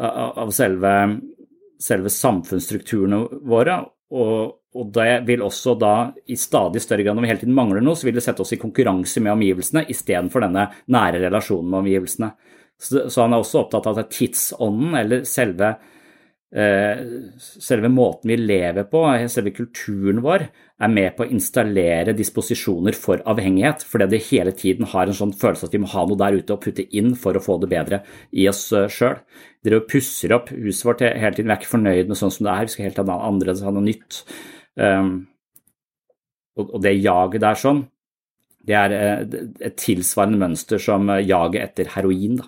av 0.01 0.53
selve, 0.55 0.93
selve 1.77 2.13
samfunnsstrukturene 2.13 3.21
våre. 3.53 3.77
Og, 4.17 4.55
og, 4.73 4.89
det 4.95 5.11
vil 5.27 5.43
også 5.45 5.75
da 5.77 5.93
i 6.25 6.37
stadig 6.39 6.81
større 6.81 7.05
grad 7.05 7.17
når 7.17 7.27
vi 7.27 7.29
hele 7.33 7.43
tiden 7.43 7.57
mangler 7.59 7.85
noe, 7.85 7.99
så 7.99 8.07
vil 8.07 8.17
det 8.17 8.23
sette 8.25 8.41
oss 8.41 8.55
i 8.55 8.61
konkurranse 8.61 9.21
med 9.21 9.35
omgivelsene 9.35 9.85
istedenfor 9.93 10.47
denne 10.47 10.69
nære 10.95 11.21
relasjonen 11.27 11.69
med 11.69 11.83
omgivelsene. 11.83 12.31
Så, 12.77 13.07
så 13.11 13.25
han 13.25 13.35
er 13.35 13.43
også 13.43 13.61
opptatt 13.61 13.89
av 13.89 14.01
at 14.01 14.09
tidsånden, 14.15 14.97
eller 15.03 15.21
selve 15.29 15.75
selve 16.49 17.89
måten 17.91 18.31
vi 18.31 18.37
lever 18.39 18.85
på, 18.87 19.01
selve 19.27 19.51
kulturen 19.51 20.21
vår, 20.23 20.45
er 20.79 20.91
med 20.93 21.15
på 21.17 21.25
å 21.25 21.31
installere 21.33 22.13
disposisjoner 22.15 22.95
for 22.95 23.19
avhengighet, 23.27 23.83
fordi 23.83 24.07
det 24.13 24.21
hele 24.29 24.53
tiden 24.55 24.87
har 24.87 25.09
en 25.09 25.17
sånn 25.17 25.33
følelse 25.35 25.67
at 25.67 25.75
vi 25.75 25.81
må 25.83 25.89
ha 25.91 26.05
noe 26.07 26.19
der 26.21 26.37
ute 26.39 26.55
å 26.55 26.61
putte 26.61 26.85
inn 26.95 27.15
for 27.19 27.35
å 27.35 27.43
få 27.43 27.57
det 27.63 27.71
bedre 27.73 28.01
i 28.31 28.47
oss 28.47 28.69
eh, 28.71 28.87
sjøl. 28.87 29.19
Dere 29.65 29.83
pusser 29.89 30.35
opp 30.37 30.53
huset 30.53 30.87
vårt 30.87 31.03
hele 31.03 31.33
tiden, 31.35 31.49
vi 31.49 31.57
er 31.57 31.59
ikke 31.59 31.73
fornøyd 31.73 32.11
med 32.11 32.19
sånn 32.19 32.31
som 32.31 32.47
det 32.47 32.53
er, 32.53 32.69
vi 32.69 32.75
skal 32.75 32.87
helt 32.87 33.03
annerledes, 33.03 33.65
ha 33.67 33.73
noe 33.75 33.87
nytt. 33.89 34.23
Um, 34.77 35.13
og 36.57 36.77
det 36.81 36.95
jaget 36.95 37.43
der 37.43 37.57
sånn, 37.59 37.83
det 38.67 38.77
er 38.77 38.93
eh, 38.95 39.41
et 39.67 39.75
tilsvarende 39.81 40.39
mønster 40.45 40.79
som 40.81 41.11
jaget 41.19 41.73
etter 41.73 41.91
heroin. 41.97 42.39
da. 42.39 42.47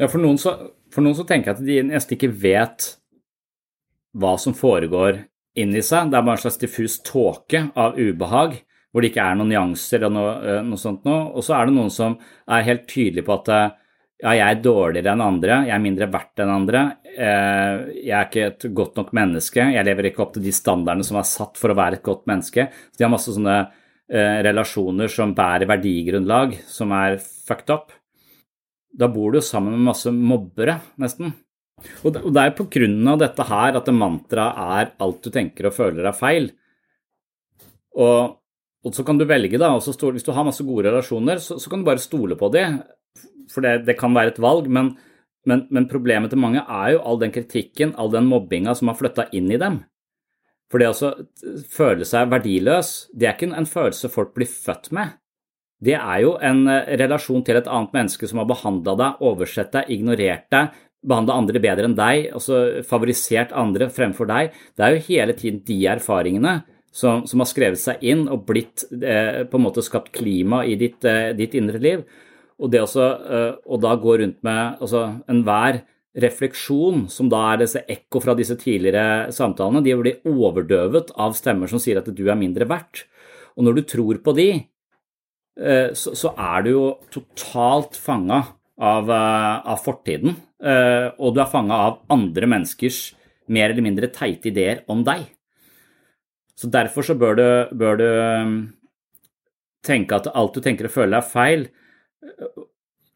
Ja, 0.00 0.08
for 0.08 0.22
noen, 0.22 0.38
så, 0.40 0.54
for 0.88 1.04
noen 1.04 1.16
så 1.18 1.26
tenker 1.28 1.50
jeg 1.50 1.58
at 1.58 1.66
de 1.66 1.80
nesten 1.90 2.16
ikke 2.16 2.32
vet 2.32 2.86
hva 4.16 4.32
som 4.40 4.56
foregår 4.56 5.26
inni 5.60 5.82
seg. 5.84 6.08
Det 6.08 6.16
er 6.16 6.24
bare 6.24 6.38
en 6.38 6.44
slags 6.46 6.60
diffus 6.62 6.96
tåke 7.04 7.66
av 7.76 7.98
ubehag, 8.00 8.56
hvor 8.90 9.04
det 9.04 9.10
ikke 9.12 9.26
er 9.26 9.36
noen 9.36 9.52
nyanser 9.52 10.06
og 10.08 10.14
noe, 10.14 10.32
eh, 10.40 10.62
noe 10.64 10.80
sånt 10.80 11.04
noe. 11.04 11.28
Og 11.34 11.44
så 11.44 11.58
er 11.58 11.68
det 11.68 11.76
noen 11.76 11.92
som 11.92 12.16
er 12.48 12.66
helt 12.70 12.88
tydelige 12.88 13.28
på 13.28 13.36
at 13.36 13.52
eh, 13.52 13.76
ja, 14.24 14.34
jeg 14.38 14.46
er 14.46 14.64
dårligere 14.64 15.12
enn 15.12 15.26
andre, 15.26 15.60
jeg 15.68 15.76
er 15.76 15.84
mindre 15.84 16.10
verdt 16.16 16.42
enn 16.44 16.54
andre, 16.56 16.82
eh, 17.12 17.84
jeg 18.00 18.16
er 18.16 18.26
ikke 18.30 18.48
et 18.48 18.68
godt 18.80 18.98
nok 19.02 19.14
menneske, 19.16 19.68
jeg 19.76 19.88
lever 19.88 20.10
ikke 20.10 20.24
opp 20.24 20.34
til 20.36 20.48
de 20.48 20.56
standardene 20.56 21.06
som 21.06 21.20
er 21.20 21.28
satt 21.28 21.60
for 21.60 21.72
å 21.72 21.76
være 21.76 22.00
et 22.00 22.08
godt 22.08 22.24
menneske. 22.30 22.70
Så 22.88 22.96
de 22.96 23.06
har 23.06 23.12
masse 23.12 23.36
sånne 23.36 23.60
relasjoner 24.10 25.06
som 25.06 25.36
bærer 25.38 25.68
verdigrunnlag, 25.70 26.56
som 26.66 26.90
er 26.98 27.20
fucked 27.22 27.70
up 27.70 27.92
da 28.90 29.08
bor 29.10 29.32
du 29.32 29.38
jo 29.38 29.44
sammen 29.44 29.76
med 29.76 29.90
masse 29.90 30.10
mobbere, 30.14 30.80
nesten. 31.00 31.32
Og 32.04 32.12
det 32.12 32.42
er 32.42 32.56
på 32.56 32.66
grunn 32.72 33.08
av 33.08 33.20
dette 33.22 33.44
her 33.48 33.78
at 33.78 33.88
mantraet 33.94 34.58
er 34.80 34.90
alt 35.00 35.22
du 35.24 35.30
tenker 35.32 35.70
og 35.70 35.76
føler 35.76 36.08
er 36.08 36.16
feil. 36.16 36.50
Og, 37.96 38.34
og 38.84 38.96
så 38.96 39.04
kan 39.06 39.18
du 39.18 39.26
velge, 39.28 39.58
da, 39.60 39.72
og 39.76 40.10
hvis 40.12 40.26
du 40.26 40.32
har 40.36 40.46
masse 40.46 40.66
gode 40.66 40.90
relasjoner, 40.90 41.40
så, 41.42 41.56
så 41.60 41.70
kan 41.70 41.80
du 41.80 41.88
bare 41.88 42.02
stole 42.02 42.36
på 42.38 42.50
de. 42.52 42.66
For 43.50 43.64
det, 43.64 43.86
det, 43.88 43.96
kan 43.98 44.14
være 44.14 44.34
et 44.34 44.42
valg, 44.42 44.68
men, 44.70 44.92
men, 45.48 45.64
men, 45.70 45.88
problemet 45.90 46.30
til 46.30 46.42
mange 46.42 46.62
er 46.62 46.94
jo 46.94 47.04
all 47.06 47.22
den 47.22 47.32
kritikken, 47.34 47.96
all 47.98 48.12
den 48.12 48.28
mobbinga 48.30 48.76
som 48.78 48.92
har 48.92 49.00
flytta 49.00 49.30
inn 49.36 49.50
i 49.50 49.58
dem. 49.60 49.80
For 50.70 50.78
det 50.78 50.92
å 50.92 51.14
føle 51.72 52.06
seg 52.06 52.30
verdiløs, 52.30 52.92
det 53.10 53.26
er 53.26 53.34
ikke 53.34 53.50
en 53.58 53.66
følelse 53.66 54.12
folk 54.12 54.36
blir 54.36 54.50
født 54.50 54.92
med 54.94 55.16
det 55.84 55.96
er 55.96 56.22
jo 56.24 56.36
en 56.44 56.66
eh, 56.68 56.94
relasjon 57.00 57.44
til 57.46 57.60
et 57.60 57.68
annet 57.68 57.96
menneske 57.96 58.28
som 58.28 58.42
har 58.42 58.48
behandla 58.50 58.96
deg, 59.00 59.26
oversett 59.30 59.72
deg, 59.76 59.92
ignorert 59.96 60.48
deg, 60.52 60.74
behandla 61.00 61.38
andre 61.40 61.62
bedre 61.62 61.88
enn 61.88 61.96
deg, 61.96 62.26
altså 62.36 62.82
favorisert 62.86 63.54
andre 63.56 63.88
fremfor 63.92 64.28
deg. 64.28 64.52
Det 64.76 64.84
er 64.84 64.96
jo 64.96 65.06
hele 65.08 65.36
tiden 65.36 65.62
de 65.64 65.78
erfaringene 65.88 66.58
som, 66.92 67.24
som 67.26 67.40
har 67.40 67.48
skrevet 67.48 67.80
seg 67.80 68.02
inn 68.04 68.26
og 68.28 68.44
blitt 68.48 68.84
eh, 68.90 69.46
på 69.48 69.58
en 69.58 69.64
måte 69.64 69.84
skapt 69.84 70.12
klima 70.16 70.64
i 70.66 70.76
ditt, 70.80 71.04
eh, 71.08 71.30
ditt 71.38 71.56
indre 71.58 71.80
liv. 71.82 72.04
Og 72.60 72.72
det 72.72 72.82
også, 72.84 73.06
eh, 73.06 73.52
og 73.64 73.80
da 73.80 73.94
gå 73.96 74.18
rundt 74.20 74.42
med 74.46 74.82
altså 74.82 75.06
enhver 75.30 75.80
refleksjon, 76.20 77.06
som 77.08 77.30
da 77.30 77.44
er 77.52 77.62
disse 77.62 77.84
ekko 77.88 78.20
fra 78.20 78.34
disse 78.34 78.56
tidligere 78.58 79.30
samtalene, 79.32 79.82
de 79.86 79.94
blir 79.96 80.26
overdøvet 80.28 81.14
av 81.14 81.36
stemmer 81.38 81.70
som 81.70 81.80
sier 81.80 82.00
at 82.00 82.10
du 82.10 82.24
er 82.26 82.38
mindre 82.38 82.66
verdt. 82.68 83.06
Og 83.56 83.64
når 83.66 83.78
du 83.78 83.82
tror 83.94 84.20
på 84.24 84.34
de, 84.34 84.48
så, 85.58 86.14
så, 86.16 86.30
er 86.38 86.62
du 86.64 86.70
jo 86.70 86.84
totalt 87.12 87.98
fanga 87.98 88.40
av, 88.80 89.10
eh, 89.10 89.66
av, 89.66 89.80
fortiden. 89.84 90.36
Eh, 90.62 91.10
og 91.20 91.34
du 91.34 91.42
er 91.42 91.52
fanga 91.52 91.82
av 91.88 92.00
andre 92.12 92.48
menneskers 92.48 93.02
mer 93.52 93.70
eller 93.70 93.84
mindre 93.84 94.10
teite 94.14 94.50
ideer 94.50 94.84
om 94.90 95.04
deg. 95.04 95.26
Så 96.56 96.68
derfor 96.70 97.04
så 97.04 97.16
bør 97.18 97.38
du, 97.38 97.46
bør 97.76 98.00
du 98.00 98.08
tenke 99.86 100.16
at 100.16 100.28
alt 100.36 100.56
du 100.56 100.60
tenker 100.64 100.88
og 100.90 100.96
føler 100.96 101.20
er 101.20 101.28
feil. 101.28 101.64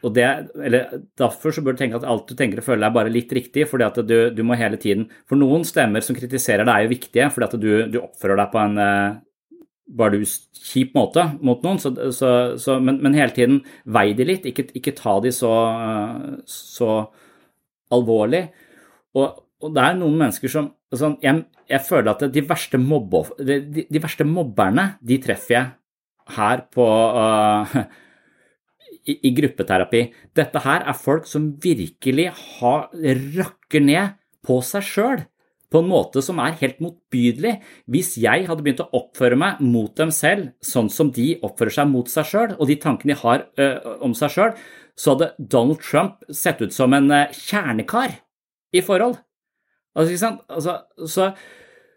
Og 0.05 0.13
det, 0.17 0.25
eller 0.61 1.03
Derfor 1.17 1.53
så 1.53 1.63
bør 1.65 1.77
du 1.77 1.81
tenke 1.81 1.97
at 2.01 2.07
alt 2.09 2.29
du 2.29 2.35
tenker 2.37 2.61
og 2.61 2.67
føler 2.67 2.89
er 2.89 2.97
bare 2.97 3.13
litt 3.13 3.33
riktig. 3.33 3.69
fordi 3.69 3.85
at 3.85 4.01
du, 4.05 4.17
du 4.33 4.43
må 4.45 4.57
hele 4.57 4.81
tiden, 4.81 5.11
For 5.29 5.37
noen 5.37 5.65
stemmer 5.65 6.05
som 6.05 6.17
kritiserer 6.17 6.65
deg, 6.65 6.75
er 6.75 6.85
jo 6.85 6.97
viktige, 6.97 7.31
fordi 7.33 7.49
at 7.49 7.61
du, 7.61 7.71
du 7.93 8.01
oppfører 8.01 8.41
deg 8.41 8.53
på 8.53 8.65
en 8.65 8.81
var 9.87 10.15
du 10.15 10.23
kjip 10.25 10.95
måte 10.97 11.27
mot 11.45 11.63
noen, 11.65 11.79
så, 11.81 11.93
så, 12.15 12.31
så, 12.61 12.79
men, 12.81 13.01
men, 13.05 13.17
hele 13.17 13.35
tiden 13.37 13.61
vei 13.85 14.13
de 14.17 14.27
litt, 14.27 14.47
ikke, 14.49 14.69
ikke 14.79 14.95
ta 14.97 15.19
de 15.25 15.33
så, 15.35 15.53
så 16.49 16.91
alvorlig. 17.95 18.47
Og, 19.15 19.43
og, 19.61 19.69
det 19.75 19.85
er 19.85 19.99
noen 19.99 20.17
mennesker 20.23 20.53
som 20.53 20.71
sånn, 20.95 21.19
jeg, 21.25 21.45
jeg, 21.69 21.83
føler 21.85 22.15
at 22.15 22.25
de 22.33 22.45
verste, 22.49 22.81
mobbe, 22.81 23.25
de, 23.45 23.61
de, 23.83 24.01
verste, 24.03 24.27
mobberne, 24.29 24.95
de 25.05 25.21
treffer 25.23 25.57
jeg 25.57 25.71
her 26.39 26.65
på 26.73 26.87
uh, 26.89 27.77
i, 29.11 29.19
i, 29.19 29.35
gruppeterapi. 29.37 30.07
Dette 30.37 30.65
her 30.65 30.89
er 30.89 30.97
folk 30.97 31.29
som 31.29 31.53
virkelig 31.61 32.31
har, 32.41 32.89
rakker 33.37 33.85
ned 33.85 34.17
på 34.45 34.61
seg 34.65 34.89
sjøl 34.89 35.25
på 35.75 35.83
en 35.83 35.91
måte 35.91 36.23
som 36.23 36.39
er 36.39 36.55
helt 36.61 36.79
motbydelig. 36.83 37.57
Hvis 37.91 38.15
jeg 38.23 38.47
hadde 38.47 38.63
begynt 38.63 38.85
å 38.85 38.91
oppføre 38.95 39.39
meg 39.39 39.63
mot 39.65 39.91
dem 39.99 40.13
selv 40.15 40.53
sånn 40.63 40.91
som 40.93 41.11
de 41.15 41.33
oppfører 41.43 41.81
seg 41.81 41.91
mot 41.91 42.11
seg 42.11 42.29
sjøl, 42.31 42.55
og 42.55 42.71
de 42.71 42.79
tankene 42.79 43.15
de 43.15 43.21
har 43.25 43.49
ø, 43.59 43.69
om 44.07 44.15
seg 44.15 44.37
sjøl, 44.37 44.53
så 44.95 45.17
hadde 45.17 45.33
Donald 45.39 45.83
Trump 45.83 46.23
sett 46.31 46.63
ut 46.63 46.75
som 46.75 46.95
en 46.95 47.11
ø, 47.11 47.25
kjernekar 47.35 48.15
i 48.75 48.85
forhold. 48.87 49.19
Altså, 49.99 50.31
altså, 50.47 50.77
så, 51.11 51.27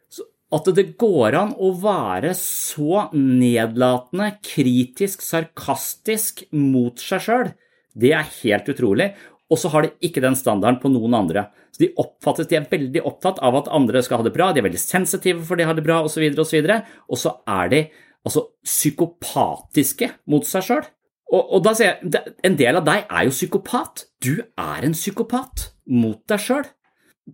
så 0.10 0.26
at 0.58 0.74
det 0.78 0.90
går 0.98 1.38
an 1.38 1.54
å 1.62 1.70
være 1.78 2.34
så 2.38 3.08
nedlatende, 3.14 4.34
kritisk, 4.46 5.22
sarkastisk 5.26 6.48
mot 6.58 6.98
seg 7.02 7.26
sjøl, 7.30 7.54
det 7.98 8.14
er 8.14 8.36
helt 8.42 8.68
utrolig 8.74 9.12
og 9.48 9.60
så 9.60 9.72
har 9.72 9.86
de 9.86 9.94
ikke 10.04 10.24
den 10.24 10.36
standarden 10.36 10.80
på 10.82 10.92
noen 10.92 11.16
andre. 11.16 11.48
Så 11.72 11.86
De 11.86 11.94
oppfattes, 12.02 12.50
de 12.50 12.58
er 12.60 12.68
veldig 12.68 13.04
opptatt 13.08 13.40
av 13.40 13.56
at 13.62 13.72
andre 13.72 14.04
skal 14.04 14.22
ha 14.22 14.28
det 14.28 14.36
bra, 14.36 14.52
de 14.52 14.62
er 14.62 14.68
veldig 14.68 14.82
sensitive 14.82 15.46
for 15.48 15.60
de 15.60 15.68
har 15.68 15.78
det 15.78 15.86
bra 15.86 16.02
osv., 16.04 16.24
videre, 16.52 16.82
og 17.08 17.20
så 17.22 17.38
er 17.48 17.72
de 17.72 17.82
altså 18.28 18.48
psykopatiske 18.66 20.12
mot 20.32 20.48
seg 20.48 20.66
sjøl. 20.68 20.88
Og, 21.28 21.42
og, 21.44 21.60
da 21.64 21.74
sier 21.76 21.98
jeg, 22.00 22.34
en 22.48 22.56
del 22.60 22.80
av 22.80 22.86
deg 22.88 23.04
er 23.04 23.28
jo 23.28 23.36
psykopat. 23.36 24.06
Du 24.24 24.34
er 24.40 24.88
en 24.88 24.96
psykopat 24.96 25.72
mot 25.92 26.20
deg 26.32 26.44
sjøl. 26.44 26.68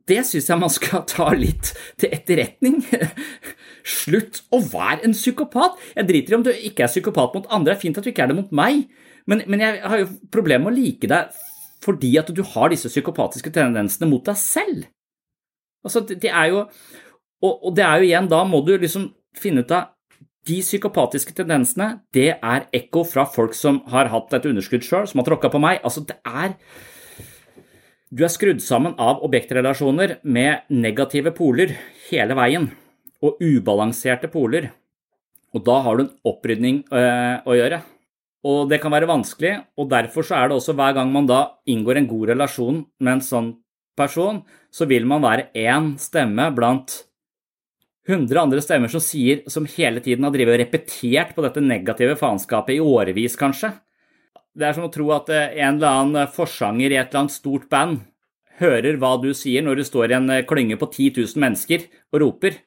Det 0.09 0.23
syns 0.25 0.49
jeg 0.49 0.57
man 0.57 0.73
skal 0.73 1.03
ta 1.09 1.27
litt 1.37 1.75
til 2.01 2.13
etterretning. 2.15 2.79
Slutt 4.01 4.41
å 4.53 4.63
være 4.65 5.05
en 5.05 5.13
psykopat. 5.13 5.77
Jeg 5.93 6.09
driter 6.09 6.33
i 6.33 6.37
om 6.39 6.45
du 6.45 6.51
ikke 6.53 6.87
er 6.87 6.93
psykopat 6.93 7.37
mot 7.37 7.49
andre, 7.53 7.73
det 7.73 7.77
er 7.77 7.83
fint 7.83 7.99
at 8.01 8.05
du 8.05 8.09
ikke 8.09 8.25
er 8.25 8.33
det 8.33 8.39
mot 8.39 8.53
meg, 8.55 8.87
men, 9.29 9.43
men 9.47 9.61
jeg 9.61 9.83
har 9.85 10.01
jo 10.01 10.09
problemer 10.33 10.67
med 10.67 10.73
å 10.73 10.81
like 10.81 11.09
deg 11.09 11.43
fordi 11.83 12.15
at 12.19 12.31
du 12.33 12.43
har 12.53 12.71
disse 12.71 12.91
psykopatiske 12.91 13.51
tendensene 13.53 14.09
mot 14.09 14.23
deg 14.25 14.39
selv. 14.39 14.85
Altså, 15.83 16.03
det 16.07 16.31
er 16.31 16.51
jo 16.53 16.63
og 17.43 17.73
det 17.75 17.83
er 17.83 17.99
jo 17.99 18.07
igjen, 18.07 18.29
da 18.31 18.43
må 18.47 18.61
du 18.63 18.71
liksom 18.77 19.09
finne 19.35 19.65
ut 19.65 19.75
av 19.75 19.91
De 20.43 20.57
psykopatiske 20.59 21.31
tendensene, 21.37 22.01
det 22.11 22.33
er 22.35 22.65
ekko 22.75 23.05
fra 23.07 23.23
folk 23.31 23.53
som 23.55 23.77
har 23.93 24.09
hatt 24.11 24.33
et 24.35 24.47
underskudd 24.49 24.83
sjøl, 24.83 25.05
som 25.07 25.21
har 25.21 25.27
tråkka 25.29 25.47
på 25.53 25.61
meg. 25.63 25.77
Altså, 25.87 26.03
det 26.03 26.17
er 26.27 26.57
Du 28.11 28.25
er 28.25 28.31
skrudd 28.33 28.59
sammen 28.61 28.91
av 28.99 29.23
objektrelasjoner 29.23 30.17
med 30.23 30.67
negative 30.67 31.31
poler 31.31 31.71
hele 32.09 32.35
veien, 32.35 32.67
og 33.23 33.39
ubalanserte 33.39 34.27
poler. 34.27 34.67
Og 35.55 35.63
da 35.63 35.79
har 35.85 35.95
du 35.95 36.03
en 36.03 36.13
opprydning 36.27 36.83
øh, 36.91 37.39
å 37.47 37.55
gjøre. 37.55 37.79
Og 38.43 38.67
det 38.67 38.81
kan 38.83 38.91
være 38.91 39.07
vanskelig, 39.07 39.53
og 39.79 39.87
derfor 39.91 40.25
så 40.27 40.35
er 40.35 40.49
det 40.49 40.57
også 40.57 40.75
hver 40.75 40.97
gang 40.97 41.11
man 41.13 41.29
da 41.29 41.45
inngår 41.69 42.01
en 42.01 42.09
god 42.09 42.33
relasjon 42.33 42.81
med 42.99 43.13
en 43.15 43.23
sånn 43.23 43.49
person, 43.95 44.41
så 44.73 44.87
vil 44.89 45.05
man 45.07 45.23
være 45.23 45.47
én 45.55 45.93
stemme 46.01 46.49
blant 46.55 46.97
100 48.09 48.35
andre 48.41 48.59
stemmer 48.59 48.91
som 48.91 48.99
sier, 49.03 49.45
som 49.47 49.67
hele 49.77 50.01
tiden 50.03 50.25
har 50.27 50.33
drevet 50.33 50.57
og 50.57 50.63
repetert 50.65 51.31
på 51.35 51.45
dette 51.45 51.63
negative 51.63 52.17
faenskapet 52.19 52.75
i 52.75 52.83
årevis, 52.83 53.37
kanskje. 53.39 53.71
Det 54.53 54.67
er 54.67 54.75
som 54.75 54.89
å 54.89 54.91
tro 54.91 55.07
at 55.15 55.31
eh, 55.33 55.55
en 55.63 55.77
eller 55.79 56.01
annen 56.01 56.33
forsanger 56.33 56.91
i 56.91 56.97
et 56.99 57.07
eller 57.07 57.23
annet 57.23 57.37
stort 57.37 57.69
band 57.71 58.03
hører 58.59 58.99
hva 59.01 59.15
du 59.21 59.31
sier 59.37 59.63
når 59.65 59.79
du 59.79 59.85
står 59.87 60.11
i 60.11 60.17
en 60.19 60.29
eh, 60.35 60.43
klynge 60.45 60.77
på 60.81 60.91
10 60.91 61.23
000 61.23 61.41
mennesker 61.41 61.87
og 62.11 62.21
roper. 62.25 62.59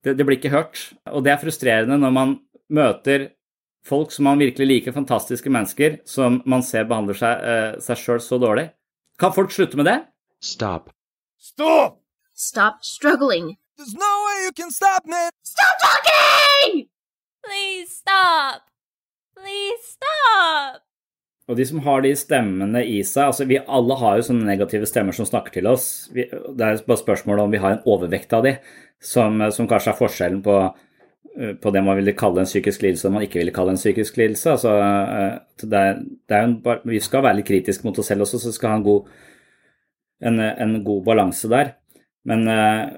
Det, 0.00 0.14
det 0.16 0.24
blir 0.24 0.38
ikke 0.38 0.54
hørt, 0.54 0.86
og 1.10 1.26
det 1.26 1.34
er 1.34 1.42
frustrerende 1.42 1.98
når 2.00 2.14
man 2.14 2.38
møter 2.72 3.28
folk 3.86 4.12
som 4.12 4.28
man 4.28 4.40
virkelig 4.40 4.66
liker, 4.66 4.92
fantastiske 4.96 5.50
mennesker, 5.52 6.00
som 6.08 6.40
man 6.48 6.64
ser 6.66 6.88
behandler 6.90 7.18
seg, 7.18 7.44
uh, 7.44 7.80
seg 7.82 8.00
sjøl 8.00 8.20
så 8.24 8.38
dårlig. 8.42 8.70
Kan 9.20 9.34
folk 9.36 9.52
slutte 9.52 9.80
med 9.80 9.88
det? 9.88 9.98
Stop. 10.40 10.92
Stop! 11.38 12.00
Stop 12.34 12.84
struggling. 12.84 13.56
There's 13.76 13.94
no 13.94 14.12
way 14.26 14.44
you 14.44 14.52
can 14.52 14.70
stop 14.70 15.06
me! 15.06 15.28
Stop 15.42 15.76
talking! 15.80 16.86
Please 17.44 17.96
stop! 17.96 18.62
Please 19.36 19.96
stop! 19.96 20.84
Og 21.50 21.56
de 21.58 21.64
som 21.66 21.80
har 21.82 22.04
de 22.04 22.12
stemmene 22.14 22.82
i 22.86 23.00
seg 23.06 23.32
altså 23.32 23.46
Vi 23.48 23.58
alle 23.58 23.96
har 23.98 24.18
jo 24.18 24.26
sånne 24.28 24.46
negative 24.46 24.86
stemmer 24.86 25.16
som 25.16 25.26
snakker 25.26 25.56
til 25.56 25.66
oss. 25.70 26.10
Vi, 26.14 26.28
det 26.28 26.66
er 26.66 26.82
bare 26.86 27.00
spørsmålet 27.00 27.44
om 27.44 27.56
vi 27.56 27.62
har 27.62 27.74
en 27.74 27.88
overvekt 27.90 28.36
av 28.36 28.44
de, 28.46 28.54
som, 29.02 29.40
som 29.50 29.68
kanskje 29.70 29.94
er 29.94 29.98
forskjellen 29.98 30.44
på, 30.44 30.58
på, 31.62 31.70
det 31.70 31.82
man 31.86 31.98
ville 32.00 32.16
kalle 32.18 32.42
en 32.42 32.48
psykisk 32.48 32.82
lidelse 32.84 33.06
og 33.08 33.14
man 33.14 33.24
ikke 33.26 33.38
ville 33.40 33.54
kalle 33.54 33.74
en 33.74 33.80
psykisk 33.80 34.18
lidelse. 34.20 34.56
Altså, 34.56 34.74
eh, 34.80 35.36
det 35.62 35.82
er, 35.82 36.00
det 36.28 36.36
er 36.36 36.48
en, 36.48 36.56
vi 36.90 37.00
skal 37.02 37.24
være 37.26 37.40
litt 37.40 37.48
kritiske 37.50 37.86
mot 37.86 37.98
oss 38.02 38.10
selv 38.10 38.26
også, 38.26 38.40
så 38.42 38.50
vi 38.50 38.58
skal 38.58 38.74
ha 38.74 38.80
en 38.80 38.86
god, 38.86 39.14
en, 40.26 40.42
en 40.42 40.76
god 40.84 41.04
balanse 41.06 41.50
der. 41.52 41.74
Men, 42.28 42.46
eh, 42.48 42.92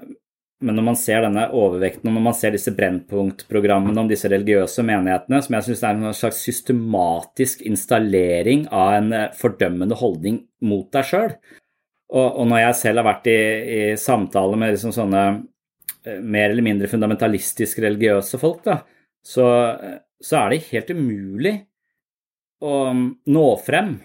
men 0.63 0.77
når 0.79 0.85
man 0.87 0.97
ser 0.99 1.25
denne 1.25 1.45
overvekten, 1.51 2.07
og 2.09 2.17
når 2.17 2.25
man 2.29 2.37
ser 2.39 2.55
disse 2.55 2.71
Brennpunkt-programmene 2.75 3.99
om 3.99 4.09
disse 4.09 4.31
religiøse 4.31 4.85
menighetene, 4.87 5.41
som 5.43 5.57
jeg 5.57 5.67
syns 5.67 5.83
er 5.83 5.97
en 5.99 6.15
slags 6.15 6.39
systematisk 6.45 7.65
installering 7.67 8.69
av 8.71 8.97
en 8.97 9.11
eh, 9.17 9.29
fordømmende 9.39 9.99
holdning 9.99 10.43
mot 10.63 10.87
deg 10.95 11.09
sjøl, 11.09 11.35
og, 12.13 12.27
og, 12.27 12.45
når 12.49 12.67
jeg 12.67 12.79
selv 12.81 13.01
har 13.01 13.09
vært 13.09 13.27
i, 13.31 13.39
i 13.77 13.81
samtale 13.97 14.57
med 14.59 14.75
liksom 14.75 14.93
sånne 14.95 15.23
eh, 15.31 15.41
mer 16.05 16.51
eller 16.51 16.65
mindre 16.65 16.89
fundamentalistisk 16.91 17.79
religiøse 17.83 18.39
folk, 18.41 18.63
da, 18.65 18.81
så, 19.23 19.47
eh, 19.73 19.99
så 20.23 20.41
er 20.41 20.53
det 20.53 20.65
helt 20.71 20.91
umulig 20.95 21.55
å 22.63 22.77
nå 22.93 23.47
frem. 23.63 23.95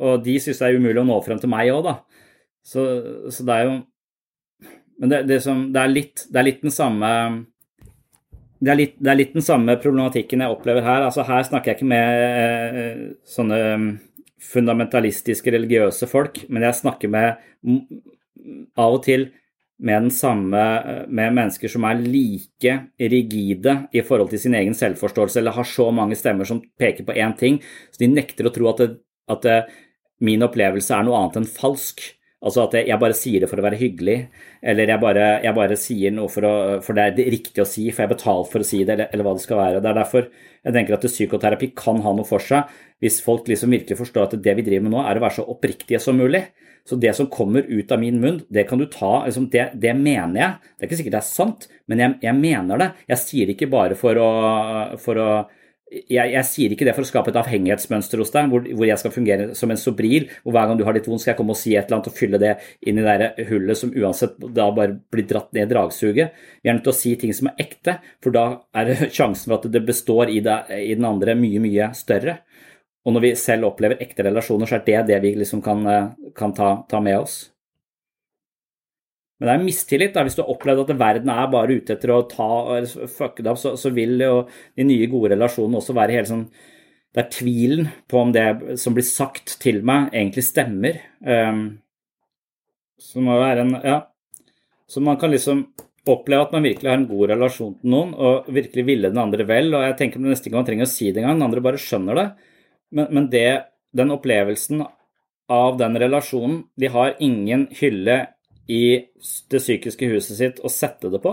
Og 0.00 0.22
de 0.24 0.36
syns 0.42 0.60
det 0.62 0.68
er 0.68 0.80
umulig 0.80 1.02
å 1.02 1.06
nå 1.06 1.18
frem 1.26 1.40
til 1.42 1.50
meg 1.50 1.72
òg, 1.74 1.86
da. 1.86 1.96
Så, 2.66 2.82
så 3.32 3.46
det 3.46 3.56
er 3.56 3.68
jo 3.68 3.78
men 5.00 5.08
det, 5.08 5.22
det, 5.30 5.38
som, 5.40 5.62
det, 5.72 5.80
er 5.80 5.92
litt, 5.94 6.26
det, 6.28 6.36
er 6.36 6.44
litt, 6.44 6.60
den 6.60 6.74
samme 6.74 7.08
er, 8.60 8.76
litt, 8.76 8.98
det 9.00 9.08
er, 9.08 9.16
litt, 9.16 9.32
den 9.32 9.44
samme 9.44 9.78
problematikken 9.80 10.42
jeg 10.44 10.52
opplever 10.52 10.84
her. 10.84 11.06
Altså 11.06 11.24
Her 11.24 11.46
snakker 11.46 11.72
jeg 11.72 11.78
ikke 11.78 11.88
med 11.88 12.26
eh, 12.82 12.98
sånne 13.24 13.60
mm, 13.80 13.86
fundamentalistiske 14.50 15.54
religiøse 15.56 16.08
folk, 16.10 16.42
men 16.52 16.66
jeg 16.68 16.80
snakker 16.82 17.12
med 17.12 17.40
av 18.76 18.98
og 18.98 19.00
til 19.06 19.30
med 19.80 20.10
samme 20.12 20.62
med 21.08 21.36
mennesker 21.36 21.72
som 21.72 21.86
er 21.88 22.02
like 22.04 22.76
rigide 23.00 23.76
i 23.96 24.02
forhold 24.04 24.32
til 24.32 24.42
sin 24.42 24.56
egen 24.58 24.76
selvforståelse, 24.76 25.40
eller 25.40 25.56
har 25.56 25.68
så 25.68 25.88
mange 25.94 26.18
stemmer 26.18 26.48
som 26.48 26.60
peker 26.78 27.08
på 27.08 27.16
én 27.16 27.36
ting, 27.38 27.60
så 27.90 28.04
de 28.04 28.10
nekter 28.12 28.48
å 28.48 28.54
tro 28.54 28.68
at, 28.72 28.84
at 29.32 29.50
min 30.20 30.44
opplevelse 30.44 30.94
er 30.94 31.06
noe 31.06 31.20
annet 31.20 31.40
enn 31.40 31.48
falsk. 31.48 32.02
Altså 32.40 32.62
at 32.64 32.74
jeg 32.78 32.96
bare 32.96 33.16
sier 33.16 33.42
det 33.42 33.50
for 33.50 33.60
å 33.60 33.64
være 33.66 33.76
hyggelig, 33.76 34.14
eller 34.64 34.88
jeg 34.88 35.00
bare, 35.02 35.24
jeg 35.44 35.56
bare 35.58 35.76
sier 35.76 36.14
noe 36.16 36.30
for, 36.32 36.46
å, 36.48 36.52
for, 36.80 36.96
det 36.96 37.02
er 37.04 37.16
det 37.18 37.26
riktig 37.34 37.60
å 37.60 37.66
si, 37.68 37.90
for 37.90 38.00
jeg 38.00 38.08
er 38.08 38.14
betalt 38.14 38.48
for 38.48 38.64
å 38.64 38.68
si 38.68 38.78
det, 38.80 38.94
eller, 38.94 39.10
eller, 39.12 39.26
hva 39.26 39.34
det 39.36 39.44
skal 39.44 39.60
være. 39.60 39.82
Det 39.84 39.90
er 39.90 39.98
derfor 39.98 40.30
jeg 40.30 40.76
tenker 40.76 40.96
at 40.96 41.04
psykoterapi 41.04 41.68
kan 41.76 42.00
ha 42.00 42.14
noe 42.16 42.28
for 42.28 42.40
seg, 42.40 42.72
hvis 43.04 43.20
folk 43.24 43.48
liksom 43.48 43.76
virkelig 43.76 44.00
forstår 44.00 44.30
at 44.30 44.38
det 44.40 44.56
vi 44.56 44.64
driver 44.64 44.86
med 44.86 44.96
nå, 44.96 45.02
er 45.04 45.20
å 45.20 45.24
være 45.26 45.36
så 45.36 45.44
oppriktige 45.52 46.00
som 46.00 46.16
mulig. 46.16 46.46
Så 46.88 46.98
det 47.00 47.12
som 47.16 47.28
kommer 47.30 47.66
ut 47.68 47.92
av 47.92 48.00
min 48.02 48.18
munn, 48.22 48.40
det 48.48 48.66
kan 48.68 48.80
du 48.80 48.86
ta 48.90 49.24
liksom 49.26 49.48
det, 49.52 49.70
det, 49.80 49.94
mener 49.98 50.40
jeg. 50.40 50.74
Det 50.74 50.84
er 50.84 50.90
ikke 50.90 51.00
sikkert 51.02 51.16
det 51.18 51.22
er 51.22 51.30
sant, 51.30 51.70
men 51.90 52.02
jeg, 52.02 52.18
jeg 52.24 52.38
mener 52.40 52.82
det. 52.82 52.90
Jeg 53.12 53.24
sier 53.24 53.48
det 53.48 53.56
ikke 53.56 53.72
bare 53.72 53.98
for 53.98 54.20
å, 54.20 54.30
for 55.00 55.20
å 55.20 55.30
jeg, 55.90 56.30
jeg, 56.30 56.42
sier 56.46 56.72
ikke 56.72 56.86
det 56.86 56.92
for 56.94 57.02
å 57.02 57.08
skape 57.08 57.32
et 57.32 57.38
avhengighetsmønster 57.40 58.20
hos 58.22 58.30
deg, 58.34 58.50
hvor, 58.52 58.62
hvor, 58.62 58.86
jeg 58.86 59.02
skal 59.02 59.14
fungere 59.14 59.48
som 59.58 59.72
en 59.72 59.80
sobril, 59.80 60.28
hvor 60.44 60.54
hver 60.54 60.68
gang 60.70 60.78
du 60.78 60.84
har 60.86 60.94
litt 60.94 61.08
vondt, 61.10 61.24
skal 61.24 61.32
jeg 61.32 61.40
komme 61.40 61.56
og 61.56 61.58
si 61.58 61.74
et 61.74 61.88
eller 61.88 61.98
annet 61.98 62.10
og 62.12 62.16
fylle 62.16 62.40
det 62.42 62.52
inn 62.86 63.00
i 63.00 63.06
det 63.06 63.46
hullet 63.48 63.78
som 63.78 63.90
uansett 63.90 64.36
da 64.54 64.68
bare 64.76 65.00
blir 65.10 65.26
dratt 65.30 65.50
ned 65.56 65.66
i 65.66 65.72
dragsuget. 65.72 66.38
Vi 66.62 66.70
er 66.70 66.78
nødt 66.78 66.86
til 66.86 66.94
å 66.94 67.00
si 67.00 67.16
ting 67.18 67.34
som 67.36 67.50
er 67.50 67.64
ekte, 67.66 67.96
for 68.22 68.36
da 68.36 68.44
er 68.78 68.92
sjansen 69.16 69.50
for 69.50 69.58
at 69.58 69.70
det 69.74 69.82
består 69.88 70.30
i, 70.30 70.38
det, 70.46 70.60
i 70.78 70.94
den 70.94 71.08
andre, 71.10 71.34
mye, 71.38 71.62
mye 71.62 71.90
større. 71.98 72.38
Og 73.06 73.14
når 73.16 73.24
vi 73.24 73.30
selv 73.40 73.70
opplever 73.70 74.02
ekte 74.04 74.26
relasjoner, 74.26 74.68
så 74.68 74.76
er 74.76 74.84
det 74.84 75.00
det 75.08 75.22
vi 75.24 75.32
liksom 75.40 75.62
kan, 75.64 75.86
kan 76.36 76.52
ta, 76.56 76.74
ta 76.90 77.00
med 77.00 77.22
oss. 77.22 77.38
Men 79.40 79.48
det 79.48 79.54
er 79.54 79.64
mistillit. 79.64 80.12
da, 80.14 80.22
Hvis 80.22 80.36
du 80.36 80.42
har 80.42 80.52
opplevd 80.52 80.84
at 80.84 80.98
verden 81.00 81.32
er 81.32 81.46
bare 81.52 81.78
ute 81.80 81.96
etter 81.96 82.12
å 82.12 82.26
ta 82.28 82.50
fucke 83.08 83.42
det 83.42 83.54
opp, 83.54 83.60
så, 83.62 83.72
så, 83.80 83.92
vil 83.96 84.20
jo 84.20 84.42
de 84.76 84.84
nye, 84.84 85.08
gode 85.08 85.32
relasjonene 85.32 85.80
også 85.80 85.96
være 85.96 86.18
helt 86.18 86.28
sånn 86.28 86.44
Det 87.10 87.22
er 87.24 87.30
tvilen 87.32 87.88
på 88.06 88.20
om 88.20 88.34
det 88.36 88.76
som 88.78 88.94
blir 88.94 89.06
sagt 89.06 89.56
til 89.64 89.80
meg, 89.82 90.12
egentlig 90.12 90.44
stemmer. 90.46 91.00
Um, 91.24 91.80
så 93.00 93.24
må 93.24 93.40
være 93.40 93.64
en 93.64 93.78
Ja. 93.82 94.02
Så 94.90 95.00
man 95.00 95.16
kan 95.16 95.30
liksom 95.30 95.68
oppleve 96.10 96.42
at 96.42 96.52
man 96.52 96.64
virkelig 96.66 96.88
har 96.90 96.98
en 96.98 97.06
god 97.06 97.30
relasjon 97.30 97.74
til 97.78 97.90
noen, 97.92 98.12
og 98.14 98.48
virkelig 98.50 98.84
ville 98.86 99.10
den 99.10 99.20
andre 99.22 99.46
vel. 99.46 99.72
Og 99.74 99.84
jeg 99.86 99.96
tenker 99.98 100.22
nesten 100.22 100.50
ikke 100.50 100.58
man 100.58 100.66
trenger 100.66 100.88
å 100.88 100.90
si 100.90 101.10
det 101.10 101.22
engang, 101.22 101.38
den 101.38 101.46
andre 101.46 101.62
bare 101.64 101.80
skjønner 101.80 102.18
det. 102.18 102.28
Men, 102.90 103.10
men 103.14 103.28
det, 103.30 103.62
den 103.94 104.10
opplevelsen 104.14 104.84
av 105.50 105.78
den 105.78 105.98
relasjonen 105.98 106.64
De 106.78 106.90
har 106.90 107.16
ingen 107.18 107.66
hylle 107.74 108.26
i 108.70 108.82
det 109.50 109.58
psykiske 109.58 110.06
huset 110.12 110.38
sitt 110.38 110.60
å 110.62 110.70
sette 110.70 111.10
det 111.10 111.18
på. 111.22 111.32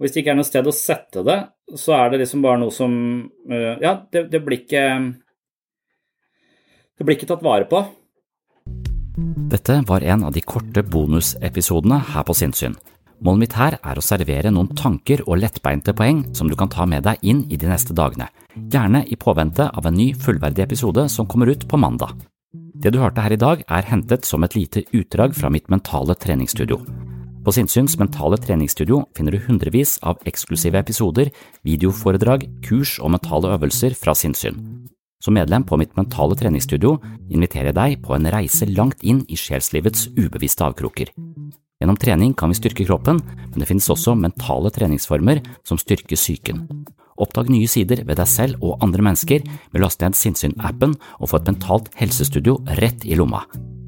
Og 0.00 0.04
hvis 0.04 0.14
det 0.14 0.22
ikke 0.22 0.32
er 0.32 0.38
noe 0.38 0.48
sted 0.48 0.68
å 0.68 0.74
sette 0.74 1.24
det, 1.26 1.38
så 1.76 1.96
er 1.98 2.12
det 2.12 2.22
liksom 2.22 2.44
bare 2.44 2.60
noe 2.62 2.74
som 2.74 2.92
øh, 3.50 3.74
Ja, 3.82 3.96
det, 4.12 4.28
det 4.30 4.40
blir 4.46 4.62
ikke 4.62 4.84
Det 6.96 7.06
blir 7.06 7.18
ikke 7.18 7.28
tatt 7.32 7.42
vare 7.44 7.66
på. 7.68 7.82
Dette 9.50 9.80
var 9.88 10.06
en 10.06 10.28
av 10.28 10.32
de 10.32 10.40
korte 10.46 10.84
bonusepisodene 10.86 11.98
her 12.14 12.24
på 12.24 12.36
Sinnsyn. 12.38 12.78
Målet 13.20 13.42
mitt 13.42 13.54
her 13.58 13.76
er 13.84 13.98
å 13.98 14.04
servere 14.04 14.48
noen 14.52 14.70
tanker 14.76 15.20
og 15.26 15.42
lettbeinte 15.42 15.92
poeng 15.96 16.22
som 16.36 16.48
du 16.48 16.56
kan 16.56 16.70
ta 16.72 16.86
med 16.88 17.04
deg 17.04 17.20
inn 17.20 17.42
i 17.52 17.58
de 17.60 17.68
neste 17.68 17.92
dagene, 17.92 18.30
gjerne 18.56 19.02
i 19.12 19.18
påvente 19.20 19.66
av 19.68 19.86
en 19.86 19.96
ny 19.96 20.14
fullverdig 20.16 20.64
episode 20.64 21.04
som 21.12 21.28
kommer 21.28 21.52
ut 21.52 21.66
på 21.68 21.80
mandag. 21.80 22.16
Det 22.80 22.94
du 22.94 22.98
hørte 23.02 23.20
her 23.20 23.34
i 23.36 23.40
dag, 23.40 23.60
er 23.68 23.88
hentet 23.90 24.24
som 24.24 24.40
et 24.42 24.56
lite 24.56 24.86
utdrag 24.96 25.36
fra 25.36 25.50
mitt 25.52 25.68
mentale 25.68 26.16
treningsstudio. 26.16 26.80
På 27.44 27.52
Sinnsyns 27.52 27.98
mentale 28.00 28.38
treningsstudio 28.40 29.02
finner 29.16 29.36
du 29.36 29.44
hundrevis 29.44 29.98
av 30.00 30.20
eksklusive 30.28 30.80
episoder, 30.80 31.28
videoforedrag, 31.64 32.46
kurs 32.64 32.96
og 33.00 33.12
mentale 33.16 33.52
øvelser 33.52 33.96
fra 34.00 34.16
sinnssyn. 34.16 34.56
Som 35.20 35.36
medlem 35.36 35.66
på 35.68 35.76
mitt 35.76 35.92
mentale 36.00 36.36
treningsstudio 36.40 36.96
inviterer 37.28 37.68
jeg 37.68 37.76
deg 37.76 37.98
på 38.04 38.16
en 38.16 38.28
reise 38.32 38.68
langt 38.72 39.04
inn 39.04 39.26
i 39.28 39.36
sjelslivets 39.36 40.08
ubevisste 40.16 40.64
avkroker. 40.64 41.12
Gjennom 41.80 41.96
trening 41.96 42.34
kan 42.36 42.50
vi 42.52 42.58
styrke 42.58 42.84
kroppen, 42.84 43.22
men 43.24 43.62
det 43.62 43.64
finnes 43.64 43.88
også 43.88 44.12
mentale 44.12 44.68
treningsformer 44.74 45.40
som 45.64 45.80
styrker 45.80 46.18
psyken. 46.18 46.66
Oppdag 47.20 47.48
nye 47.52 47.68
sider 47.68 48.02
ved 48.04 48.20
deg 48.20 48.28
selv 48.28 48.60
og 48.60 48.84
andre 48.84 49.04
mennesker 49.06 49.46
med 49.48 49.80
å 49.80 49.86
laste 49.86 50.04
ned 50.04 50.18
Sinnsyn-appen 50.18 50.92
og 51.18 51.30
få 51.32 51.40
et 51.40 51.48
mentalt 51.48 51.88
helsestudio 51.96 52.58
rett 52.80 53.06
i 53.08 53.16
lomma. 53.16 53.46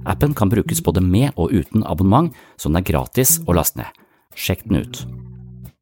Appen 0.09 0.33
kan 0.33 0.49
brukes 0.53 0.81
både 0.85 1.05
med 1.05 1.37
og 1.37 1.53
uten 1.53 1.85
abonnement, 1.85 2.33
så 2.57 2.73
den 2.73 2.81
er 2.81 2.89
gratis 2.89 3.39
å 3.45 3.57
laste 3.57 3.85
ned. 3.85 4.01
Sjekk 4.33 4.65
den 4.69 4.81
ut. 4.87 5.05